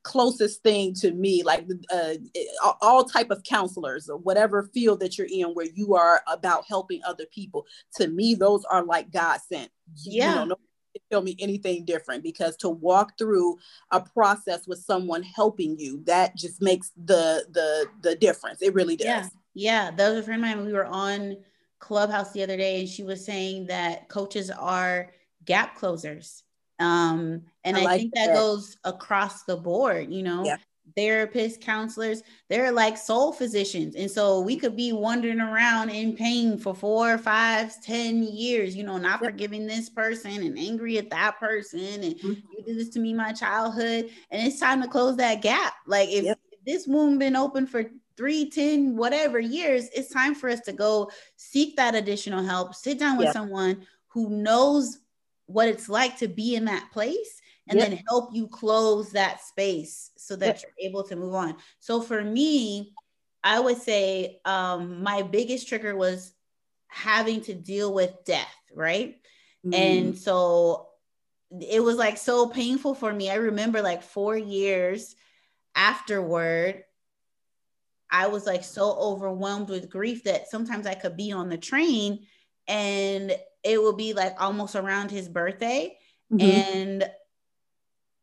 [0.04, 2.14] closest thing to me like uh,
[2.80, 7.00] all type of counselors or whatever field that you're in where you are about helping
[7.04, 9.70] other people to me those are like god sent.
[9.96, 10.28] Yeah.
[10.28, 10.56] you know, no
[11.10, 13.58] tell me anything different because to walk through
[13.90, 18.62] a process with someone helping you that just makes the the the difference.
[18.62, 19.06] It really does.
[19.06, 19.92] Yeah yeah.
[19.92, 21.36] That was a friend of mine we were on
[21.78, 25.10] clubhouse the other day and she was saying that coaches are
[25.44, 26.42] gap closers
[26.78, 30.44] um, and I, I like think that, that, goes across the board, you know.
[30.44, 30.56] Yeah.
[30.98, 33.96] Therapists, counselors, they're like soul physicians.
[33.96, 38.84] And so we could be wandering around in pain for four, five, ten years, you
[38.84, 39.32] know, not yep.
[39.32, 41.80] forgiving this person and angry at that person.
[41.80, 42.28] And mm-hmm.
[42.28, 44.10] you did this to me my childhood.
[44.30, 45.72] And it's time to close that gap.
[45.86, 46.38] Like if yep.
[46.64, 51.10] this wound been open for three, ten, whatever years, it's time for us to go
[51.36, 54.98] seek that additional help, sit down with someone who knows
[55.54, 57.88] what it's like to be in that place and yep.
[57.88, 60.62] then help you close that space so that yep.
[60.62, 61.54] you're able to move on.
[61.78, 62.92] So for me,
[63.44, 66.32] I would say um, my biggest trigger was
[66.88, 69.20] having to deal with death, right?
[69.64, 69.74] Mm.
[69.74, 70.88] And so
[71.60, 73.30] it was like so painful for me.
[73.30, 75.14] I remember like four years
[75.76, 76.82] afterward,
[78.10, 82.26] I was like so overwhelmed with grief that sometimes I could be on the train
[82.66, 85.96] and it will be like almost around his birthday.
[86.32, 86.40] Mm-hmm.
[86.40, 87.10] And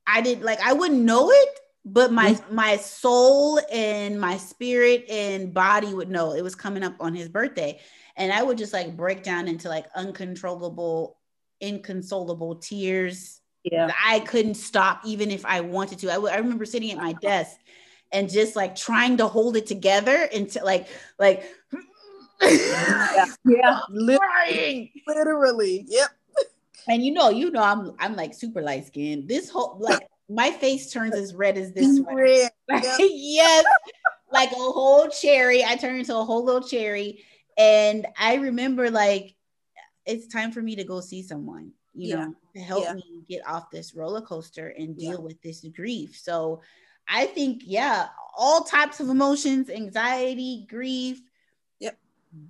[0.07, 2.55] I did like I wouldn't know it, but my mm-hmm.
[2.55, 7.29] my soul and my spirit and body would know it was coming up on his
[7.29, 7.79] birthday.
[8.15, 11.17] And I would just like break down into like uncontrollable,
[11.59, 13.39] inconsolable tears.
[13.63, 13.91] Yeah.
[14.03, 16.09] I couldn't stop even if I wanted to.
[16.09, 17.57] I, w- I remember sitting at my desk
[18.11, 21.45] and just like trying to hold it together into like like
[22.41, 23.79] yeah, yeah.
[23.89, 25.85] Literally, literally.
[25.87, 26.09] Yep.
[26.87, 29.27] And you know, you know, I'm I'm like super light skinned.
[29.27, 32.49] This whole like my face turns as red as this red.
[32.69, 32.83] Yep.
[32.99, 33.65] yes,
[34.31, 35.63] like a whole cherry.
[35.63, 37.23] I turn into a whole little cherry.
[37.57, 39.35] And I remember like
[40.05, 42.15] it's time for me to go see someone, you yeah.
[42.15, 42.93] know, to help yeah.
[42.93, 45.19] me get off this roller coaster and deal yeah.
[45.19, 46.17] with this grief.
[46.17, 46.61] So
[47.07, 51.21] I think, yeah, all types of emotions, anxiety, grief,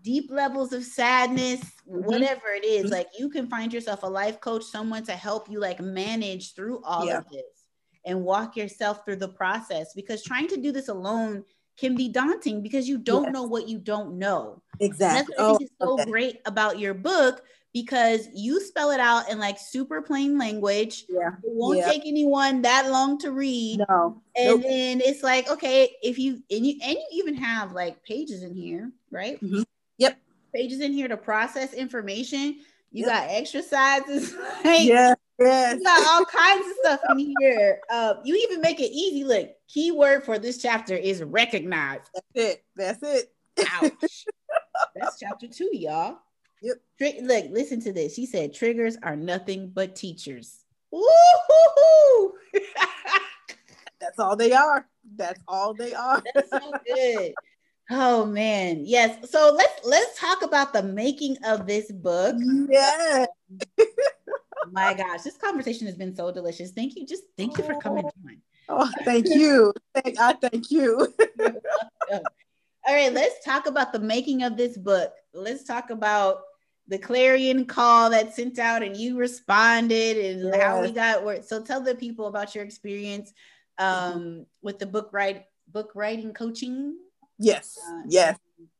[0.02, 2.04] deep levels of sadness, mm-hmm.
[2.04, 2.94] whatever it is, mm-hmm.
[2.94, 6.82] like you can find yourself a life coach, someone to help you like manage through
[6.84, 7.20] all yeah.
[7.20, 7.66] of this
[8.06, 11.44] and walk yourself through the process because trying to do this alone
[11.78, 13.34] can be daunting because you don't yes.
[13.34, 14.62] know what you don't know.
[14.80, 15.18] Exactly.
[15.18, 16.12] And that's what I think oh, is so okay.
[16.12, 21.06] great about your book because you spell it out in like super plain language.
[21.08, 21.30] Yeah.
[21.44, 21.90] It won't yeah.
[21.90, 23.84] take anyone that long to read.
[23.88, 24.22] No.
[24.36, 24.62] And nope.
[24.64, 28.54] then it's like, okay, if you and you and you even have like pages in
[28.54, 29.42] here, right?
[29.42, 29.62] Mm-hmm.
[29.98, 30.18] Yep.
[30.54, 32.60] Pages in here to process information.
[32.92, 33.08] You yep.
[33.08, 34.36] got exercises.
[34.64, 35.16] Like, yeah.
[35.40, 35.78] Yes.
[35.80, 37.80] You got all kinds of stuff in here.
[37.90, 39.24] Uh, you even make it easy.
[39.24, 42.02] Look, keyword for this chapter is recognize.
[42.14, 42.64] That's it.
[42.76, 43.34] That's it.
[43.72, 44.26] Ouch.
[44.96, 46.20] That's chapter two, y'all.
[46.62, 46.78] Yep.
[46.98, 48.16] Tri- look, listen to this.
[48.16, 50.64] She said triggers are nothing but teachers.
[50.92, 52.34] Woo-hoo-hoo!
[54.00, 54.88] That's all they are.
[55.16, 56.22] That's all they are.
[56.34, 57.34] That's so good.
[57.90, 59.30] Oh man, yes.
[59.30, 62.36] So let's let's talk about the making of this book.
[62.70, 63.26] Yeah.
[64.72, 66.72] My gosh, this conversation has been so delicious.
[66.72, 67.06] Thank you.
[67.06, 68.30] Just thank you for coming oh.
[68.30, 68.42] on.
[68.70, 69.74] Oh, thank you.
[69.94, 71.14] thank, I thank you.
[72.12, 75.14] All right, let's talk about the making of this book.
[75.34, 76.42] Let's talk about
[76.92, 80.62] the clarion call that sent out and you responded and yes.
[80.62, 81.44] how we got work.
[81.44, 83.34] So tell the people about your experience
[83.80, 86.98] um, with the book write book writing coaching
[87.42, 87.80] Yes.
[87.86, 88.38] Uh, yes.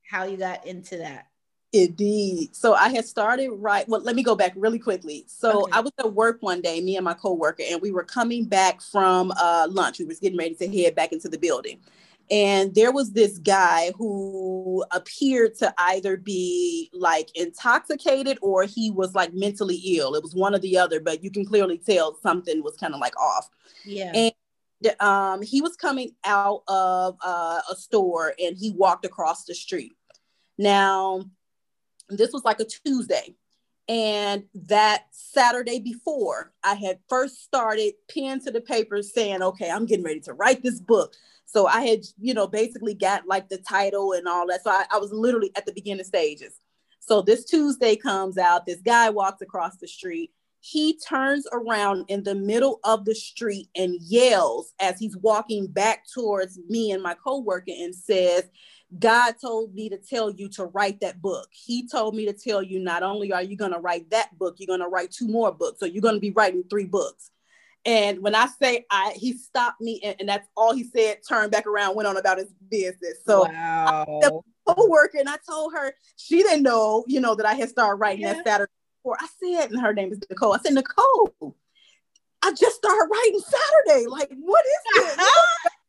[0.10, 1.26] How you got into that.
[1.74, 2.56] Indeed.
[2.56, 3.88] So I had started right.
[3.88, 5.24] Well, let me go back really quickly.
[5.28, 5.72] So okay.
[5.74, 8.82] I was at work one day, me and my coworker, and we were coming back
[8.82, 10.00] from uh, lunch.
[10.00, 11.80] We was getting ready to head back into the building,
[12.32, 19.14] and there was this guy who appeared to either be like intoxicated or he was
[19.14, 20.16] like mentally ill.
[20.16, 23.02] It was one or the other, but you can clearly tell something was kind of
[23.02, 23.50] like off.
[23.84, 24.14] Yeah.
[24.16, 29.54] And um, he was coming out of uh, a store and he walked across the
[29.54, 29.92] street.
[30.58, 31.26] Now,
[32.10, 33.36] this was like a Tuesday.
[33.90, 39.86] And that Saturday before, I had first started pen to the paper saying, okay, I'm
[39.86, 41.14] getting ready to write this book.
[41.52, 44.64] So I had, you know, basically got like the title and all that.
[44.64, 46.60] So I, I was literally at the beginning stages.
[47.00, 50.32] So this Tuesday comes out, this guy walks across the street.
[50.62, 56.06] He turns around in the middle of the street and yells as he's walking back
[56.14, 58.44] towards me and my coworker and says,
[58.98, 61.50] God told me to tell you to write that book.
[61.52, 64.56] He told me to tell you not only are you going to write that book,
[64.60, 65.80] you're going to write two more books.
[65.80, 67.32] So you're going to be writing three books.
[67.86, 71.20] And when I say I, he stopped me, and, and that's all he said.
[71.28, 73.20] Turned back around, went on about his business.
[73.26, 74.06] So wow.
[74.22, 77.96] the co-worker, and I told her she didn't know, you know, that I had started
[77.96, 78.34] writing yeah.
[78.34, 78.72] that Saturday
[79.02, 79.18] before.
[79.20, 80.54] I said, and her name is Nicole.
[80.54, 81.56] I said, Nicole,
[82.44, 84.08] I just started writing Saturday.
[84.08, 85.18] Like, what is this?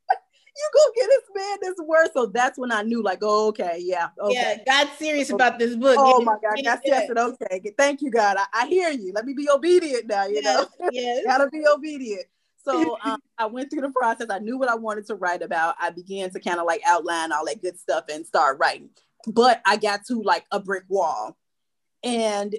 [0.56, 2.08] you go get this man this word.
[2.12, 4.34] So that's when I knew, like, oh, okay, yeah, okay.
[4.66, 5.96] yeah, God's serious about this book.
[5.98, 7.62] Oh my God, God said, okay.
[7.78, 8.36] Thank you, God.
[8.38, 9.12] I, I, hear you.
[9.14, 10.26] Let me be obedient now.
[10.26, 11.24] You yes, know, yes.
[11.26, 12.26] gotta be obedient.
[12.64, 14.28] So um, I went through the process.
[14.30, 15.76] I knew what I wanted to write about.
[15.80, 18.90] I began to kind of like outline all that good stuff and start writing.
[19.26, 21.36] But I got to like a brick wall,
[22.02, 22.54] and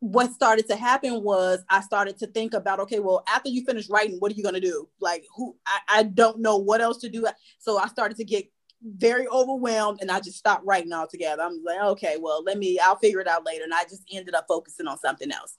[0.00, 3.88] what started to happen was I started to think about, okay, well, after you finish
[3.90, 4.88] writing, what are you to do?
[4.98, 7.26] Like, who I, I don't know what else to do.
[7.58, 8.50] So I started to get
[8.82, 11.42] very overwhelmed and I just stopped writing altogether.
[11.42, 13.64] I'm like, okay, well, let me, I'll figure it out later.
[13.64, 15.58] And I just ended up focusing on something else.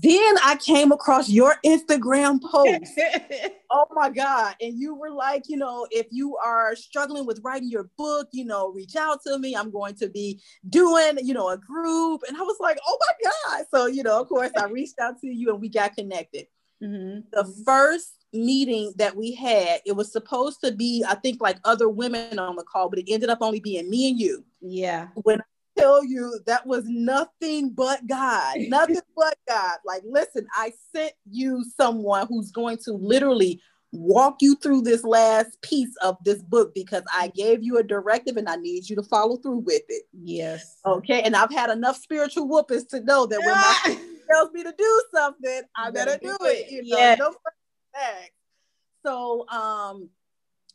[0.00, 2.92] Then I came across your Instagram post.
[3.70, 4.54] oh my God.
[4.60, 8.44] And you were like, you know, if you are struggling with writing your book, you
[8.44, 9.56] know, reach out to me.
[9.56, 12.22] I'm going to be doing, you know, a group.
[12.28, 13.66] And I was like, oh my God.
[13.74, 16.46] So, you know, of course, I reached out to you and we got connected.
[16.80, 17.20] Mm-hmm.
[17.32, 21.88] The first meeting that we had, it was supposed to be, I think, like other
[21.88, 24.44] women on the call, but it ended up only being me and you.
[24.60, 25.08] Yeah.
[25.14, 25.40] When
[25.80, 29.78] tell you that was nothing but God, nothing but God.
[29.84, 33.60] Like, listen, I sent you someone who's going to literally
[33.92, 38.36] walk you through this last piece of this book because I gave you a directive
[38.36, 40.04] and I need you to follow through with it.
[40.12, 40.78] Yes.
[40.86, 41.22] Okay.
[41.22, 44.00] And I've had enough spiritual whoopings to know that when my
[44.30, 46.70] tells me to do something, I better do it.
[46.70, 47.18] You know, yes.
[47.18, 47.34] no
[49.04, 50.08] so um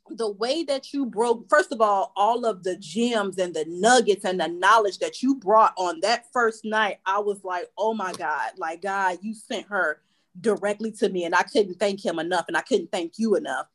[0.09, 4.25] the way that you broke, first of all, all of the gems and the nuggets
[4.25, 8.13] and the knowledge that you brought on that first night, I was like, oh my
[8.13, 10.01] God, like God, you sent her
[10.39, 11.25] directly to me.
[11.25, 13.67] And I couldn't thank him enough and I couldn't thank you enough.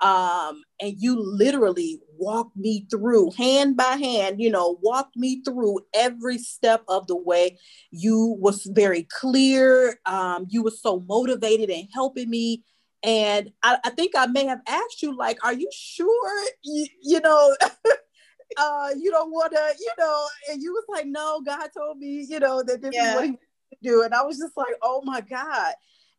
[0.00, 5.80] Um, and you literally walked me through hand by hand, you know, walked me through
[5.94, 7.58] every step of the way.
[7.90, 9.98] You was very clear.
[10.04, 12.62] Um, you were so motivated and helping me
[13.06, 17.20] and I, I, think I may have asked you, like, are you sure you, you
[17.20, 17.56] know
[18.58, 22.40] uh you don't wanna, you know, and you was like, No, God told me, you
[22.40, 23.10] know, that this yeah.
[23.10, 23.38] is what he
[23.70, 24.02] to do.
[24.02, 25.74] And I was just like, oh my God.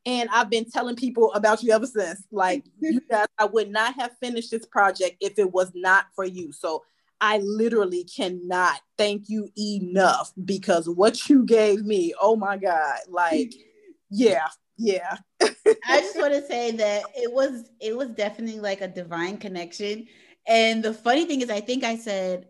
[0.05, 2.23] And I've been telling people about you ever since.
[2.31, 6.25] Like, you guys, I would not have finished this project if it was not for
[6.25, 6.51] you.
[6.51, 6.83] So
[7.19, 13.53] I literally cannot thank you enough because what you gave me, oh my God, like,
[14.09, 14.47] yeah,
[14.77, 15.17] yeah.
[15.41, 20.07] I just want to say that it was it was definitely like a divine connection.
[20.47, 22.47] And the funny thing is i think i said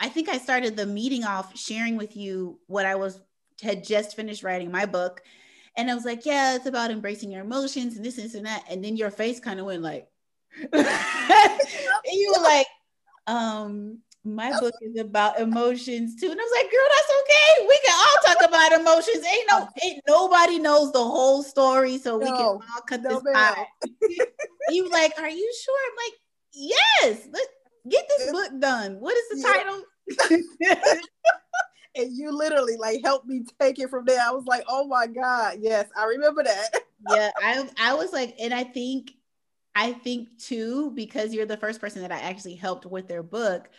[0.00, 3.20] i think i started the meeting off sharing with you what i was
[3.62, 5.22] had just finished writing my book.
[5.76, 8.64] And i was like yeah it's about embracing your emotions and this, this and that.
[8.68, 10.08] And then your face kind of went like
[10.72, 11.60] and
[12.12, 12.66] you were like
[13.26, 14.60] um my oh.
[14.60, 16.30] book is about emotions too.
[16.30, 17.66] And I was like, girl, that's okay.
[17.66, 19.24] We can all talk about emotions.
[19.26, 23.20] Ain't no ain't nobody knows the whole story, so no, we can all cut no
[23.20, 23.56] this out.
[24.68, 25.78] you like, are you sure?
[25.86, 26.18] I'm like,
[26.52, 27.48] yes, let's
[27.88, 28.96] get this book done.
[29.00, 29.52] What is the yeah.
[29.52, 30.98] title?
[31.96, 34.20] and you literally like helped me take it from there.
[34.20, 36.68] I was like, oh my God, yes, I remember that.
[37.10, 39.12] yeah, I I was like, and I think
[39.74, 43.70] I think too, because you're the first person that I actually helped with their book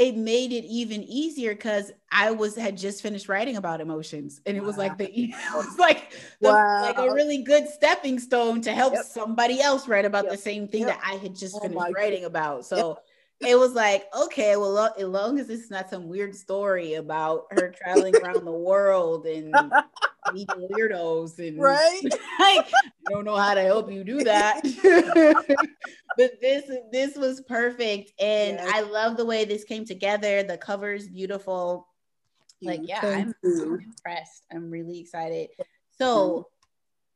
[0.00, 4.56] it made it even easier because I was had just finished writing about emotions, and
[4.56, 4.66] it wow.
[4.66, 6.82] was like the it was like the, wow.
[6.82, 9.04] like a really good stepping stone to help yep.
[9.04, 10.32] somebody else write about yep.
[10.32, 10.98] the same thing yep.
[10.98, 12.64] that I had just oh finished writing about.
[12.64, 12.98] So
[13.40, 17.70] it was like, okay, well, as long as it's not some weird story about her
[17.70, 19.54] traveling around the world and
[20.32, 22.00] meeting weirdos and right,
[22.38, 22.64] I
[23.10, 24.60] don't know how to help you do that.
[26.16, 28.70] but this this was perfect, and yes.
[28.72, 30.42] I love the way this came together.
[30.42, 31.86] The cover is beautiful.
[32.62, 34.44] Like, yeah, I'm, I'm impressed.
[34.52, 35.48] I'm really excited.
[35.96, 36.48] So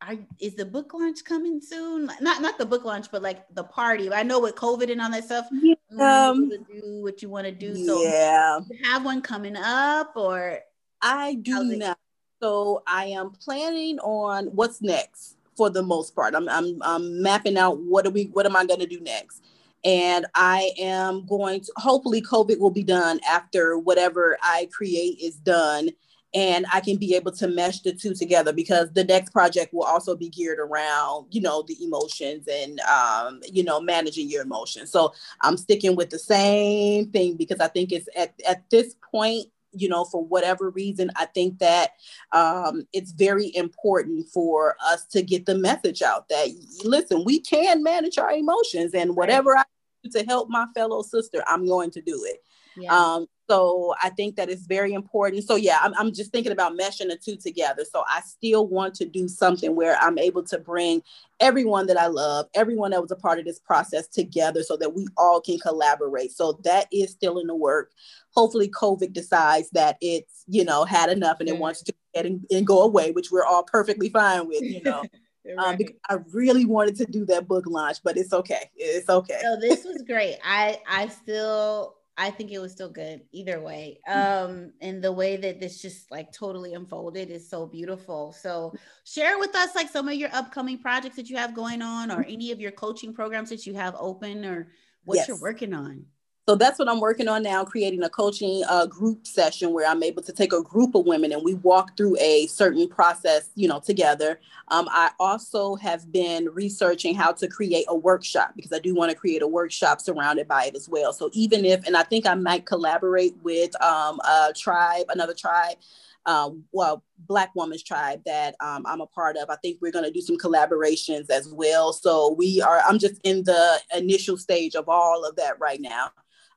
[0.06, 2.10] are, is the book launch coming soon?
[2.20, 4.12] Not not the book launch, but like the party.
[4.12, 6.28] I know with COVID and all that stuff, yeah.
[6.28, 7.74] um, do what you want to do.
[7.86, 10.58] So yeah, have one coming up or
[11.00, 11.98] I do not.
[12.44, 16.34] So I am planning on what's next for the most part.
[16.34, 19.42] I'm I'm, I'm mapping out what are we what am I going to do next.
[19.82, 25.36] And I am going to hopefully COVID will be done after whatever I create is
[25.36, 25.88] done
[26.34, 29.84] and I can be able to mesh the two together because the next project will
[29.84, 34.90] also be geared around, you know, the emotions and, um, you know, managing your emotions.
[34.90, 39.46] So I'm sticking with the same thing because I think it's at, at this point,
[39.74, 41.92] you know, for whatever reason, I think that
[42.32, 46.48] um, it's very important for us to get the message out that,
[46.84, 49.64] listen, we can manage our emotions and whatever I
[50.02, 52.42] do to help my fellow sister, I'm going to do it.
[52.76, 52.94] Yeah.
[52.94, 55.44] Um, so I think that is very important.
[55.44, 57.84] So yeah, I'm, I'm just thinking about meshing the two together.
[57.90, 61.02] So I still want to do something where I'm able to bring
[61.40, 64.94] everyone that I love, everyone that was a part of this process together so that
[64.94, 66.32] we all can collaborate.
[66.32, 67.92] So that is still in the work.
[68.30, 72.44] Hopefully COVID decides that it's, you know, had enough and it wants to get and,
[72.50, 75.02] and go away, which we're all perfectly fine with, you know.
[75.46, 75.58] Right.
[75.58, 78.70] Um, because I really wanted to do that book launch, but it's okay.
[78.76, 79.40] It's okay.
[79.42, 80.38] So this was great.
[80.42, 83.98] I I still I think it was still good either way.
[84.08, 84.44] Mm.
[84.44, 88.32] Um, and the way that this just like totally unfolded is so beautiful.
[88.32, 88.72] So
[89.04, 92.24] share with us like some of your upcoming projects that you have going on or
[92.28, 94.68] any of your coaching programs that you have open or
[95.04, 95.28] what yes.
[95.28, 96.06] you're working on.
[96.46, 100.02] So that's what I'm working on now, creating a coaching uh, group session where I'm
[100.02, 103.66] able to take a group of women and we walk through a certain process, you
[103.66, 104.38] know, together.
[104.68, 109.10] Um, I also have been researching how to create a workshop because I do want
[109.10, 111.14] to create a workshop surrounded by it as well.
[111.14, 115.78] So even if, and I think I might collaborate with um, a tribe, another tribe,
[116.26, 119.48] um, well, Black Woman's Tribe that um, I'm a part of.
[119.50, 121.92] I think we're going to do some collaborations as well.
[121.92, 126.10] So we are, I'm just in the initial stage of all of that right now.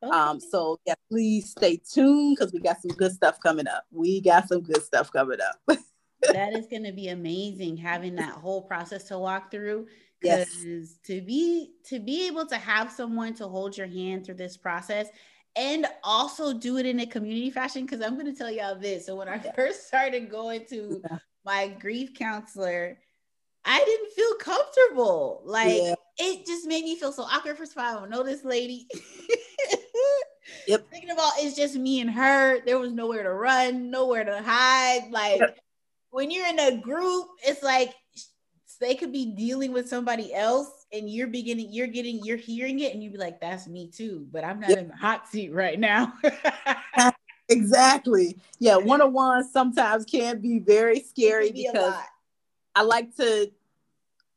[0.03, 0.15] Okay.
[0.15, 3.85] Um, so yeah, please stay tuned because we got some good stuff coming up.
[3.91, 5.77] We got some good stuff coming up.
[6.33, 9.87] that is going to be amazing having that whole process to walk through.
[10.19, 10.97] Because yes.
[11.05, 15.07] to be to be able to have someone to hold your hand through this process
[15.55, 17.85] and also do it in a community fashion.
[17.85, 19.05] Because I'm going to tell y'all this.
[19.05, 21.01] So when I first started going to
[21.45, 22.97] my grief counselor,
[23.63, 25.41] I didn't feel comfortable.
[25.45, 25.95] Like yeah.
[26.17, 27.57] it just made me feel so awkward.
[27.57, 28.87] First of all, I don't know this lady.
[30.67, 30.89] Yep.
[30.91, 32.59] Thinking about it's just me and her.
[32.65, 35.09] There was nowhere to run, nowhere to hide.
[35.11, 35.57] Like yep.
[36.09, 37.93] when you're in a group, it's like
[38.79, 42.93] they could be dealing with somebody else and you're beginning, you're getting, you're hearing it,
[42.93, 44.27] and you'd be like, that's me too.
[44.31, 44.79] But I'm not yep.
[44.79, 46.13] in the hot seat right now.
[47.49, 48.37] exactly.
[48.59, 51.95] Yeah, one-on-one sometimes can be very scary be because
[52.75, 53.51] I like to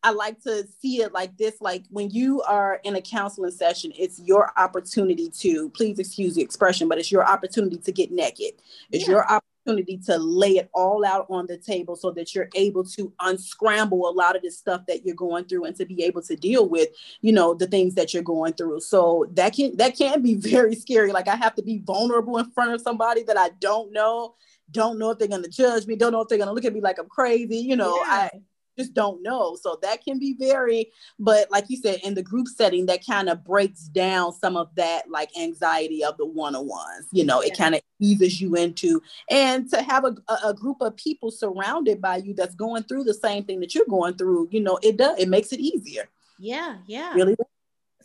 [0.02, 3.92] I like to see it like this like when you are in a counseling session,
[3.98, 8.52] it's your opportunity to, please excuse the expression, but it's your opportunity to get naked.
[8.90, 9.14] It's yeah.
[9.14, 13.12] your opportunity to lay it all out on the table so that you're able to
[13.20, 16.34] unscramble a lot of the stuff that you're going through and to be able to
[16.34, 16.88] deal with,
[17.20, 18.80] you know, the things that you're going through.
[18.80, 21.12] So that can that can be very scary.
[21.12, 24.34] Like I have to be vulnerable in front of somebody that I don't know
[24.72, 26.64] don't know if they're going to judge me, don't know if they're going to look
[26.64, 27.58] at me like I'm crazy.
[27.58, 28.02] You know, yeah.
[28.08, 28.30] I
[28.78, 29.56] just don't know.
[29.60, 33.28] So that can be very, but like you said, in the group setting, that kind
[33.28, 37.06] of breaks down some of that like anxiety of the one on ones.
[37.12, 40.96] You know, it kind of eases you into, and to have a, a group of
[40.96, 44.60] people surrounded by you that's going through the same thing that you're going through, you
[44.60, 46.08] know, it does, it makes it easier.
[46.38, 46.78] Yeah.
[46.86, 47.12] Yeah.
[47.14, 47.36] Really.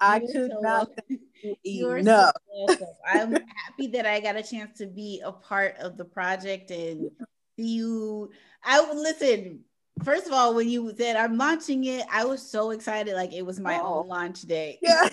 [0.00, 2.34] I You're could so not thank you You're enough.
[2.68, 6.70] So I'm happy that I got a chance to be a part of the project
[6.70, 7.10] and
[7.56, 8.30] see you.
[8.64, 9.60] I would listen.
[10.04, 13.44] First of all, when you said I'm launching it, I was so excited, like it
[13.44, 14.00] was my oh.
[14.00, 14.78] own launch day.
[14.80, 15.08] Yeah.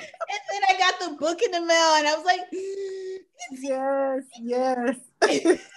[0.00, 2.40] And then I got the book in the mail, and I was like,
[3.62, 5.60] yes, yes.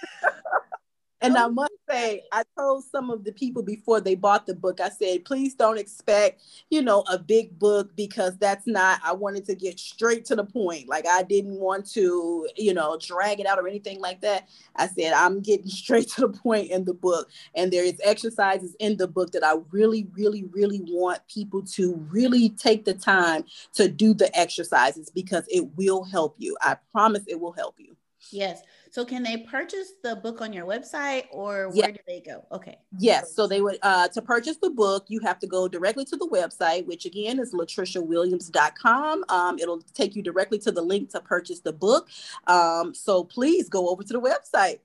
[1.20, 4.80] and I must say, I told some of the people before they bought the book,
[4.80, 9.44] I said, please don't expect, you know, a big book because that's not, I wanted
[9.46, 10.88] to get straight to the point.
[10.88, 14.48] Like I didn't want to, you know, drag it out or anything like that.
[14.76, 17.30] I said, I'm getting straight to the point in the book.
[17.54, 21.94] And there is exercises in the book that I really, really, really want people to
[22.10, 26.56] really take the time to do the exercises because it will help you.
[26.60, 27.96] I promise it will help you.
[28.30, 28.62] Yes.
[28.90, 32.44] So can they purchase the book on your website or where do they go?
[32.52, 32.78] Okay.
[32.98, 33.34] Yes.
[33.34, 36.28] So they would uh to purchase the book, you have to go directly to the
[36.28, 39.24] website, which again is latriciawilliams.com.
[39.28, 42.08] Um, it'll take you directly to the link to purchase the book.
[42.46, 44.78] Um, so please go over to the website.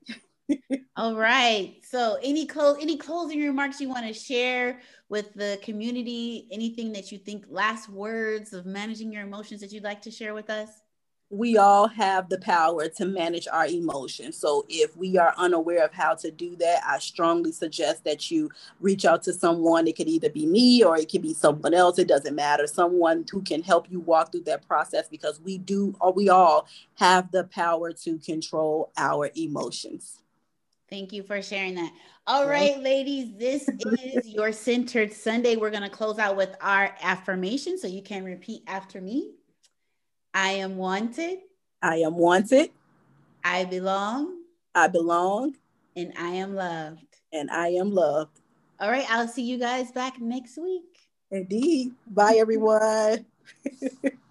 [0.96, 1.76] All right.
[1.88, 6.48] So any close any closing remarks you want to share with the community?
[6.52, 10.34] Anything that you think last words of managing your emotions that you'd like to share
[10.34, 10.68] with us?
[11.34, 14.36] We all have the power to manage our emotions.
[14.36, 18.50] So if we are unaware of how to do that, I strongly suggest that you
[18.80, 19.88] reach out to someone.
[19.88, 21.98] It could either be me or it could be someone else.
[21.98, 22.68] It doesn't matter.
[22.68, 26.68] Someone who can help you walk through that process because we do or we all
[26.94, 30.20] have the power to control our emotions.
[30.88, 31.92] Thank you for sharing that.
[32.26, 35.56] All right, ladies, this is your centered Sunday.
[35.56, 39.32] We're going to close out with our affirmation so you can repeat after me.
[40.34, 41.38] I am wanted.
[41.80, 42.70] I am wanted.
[43.44, 44.42] I belong.
[44.74, 45.54] I belong.
[45.94, 47.06] And I am loved.
[47.32, 48.40] And I am loved.
[48.80, 49.06] All right.
[49.08, 50.82] I'll see you guys back next week.
[51.30, 51.92] Indeed.
[52.08, 53.26] Bye, everyone.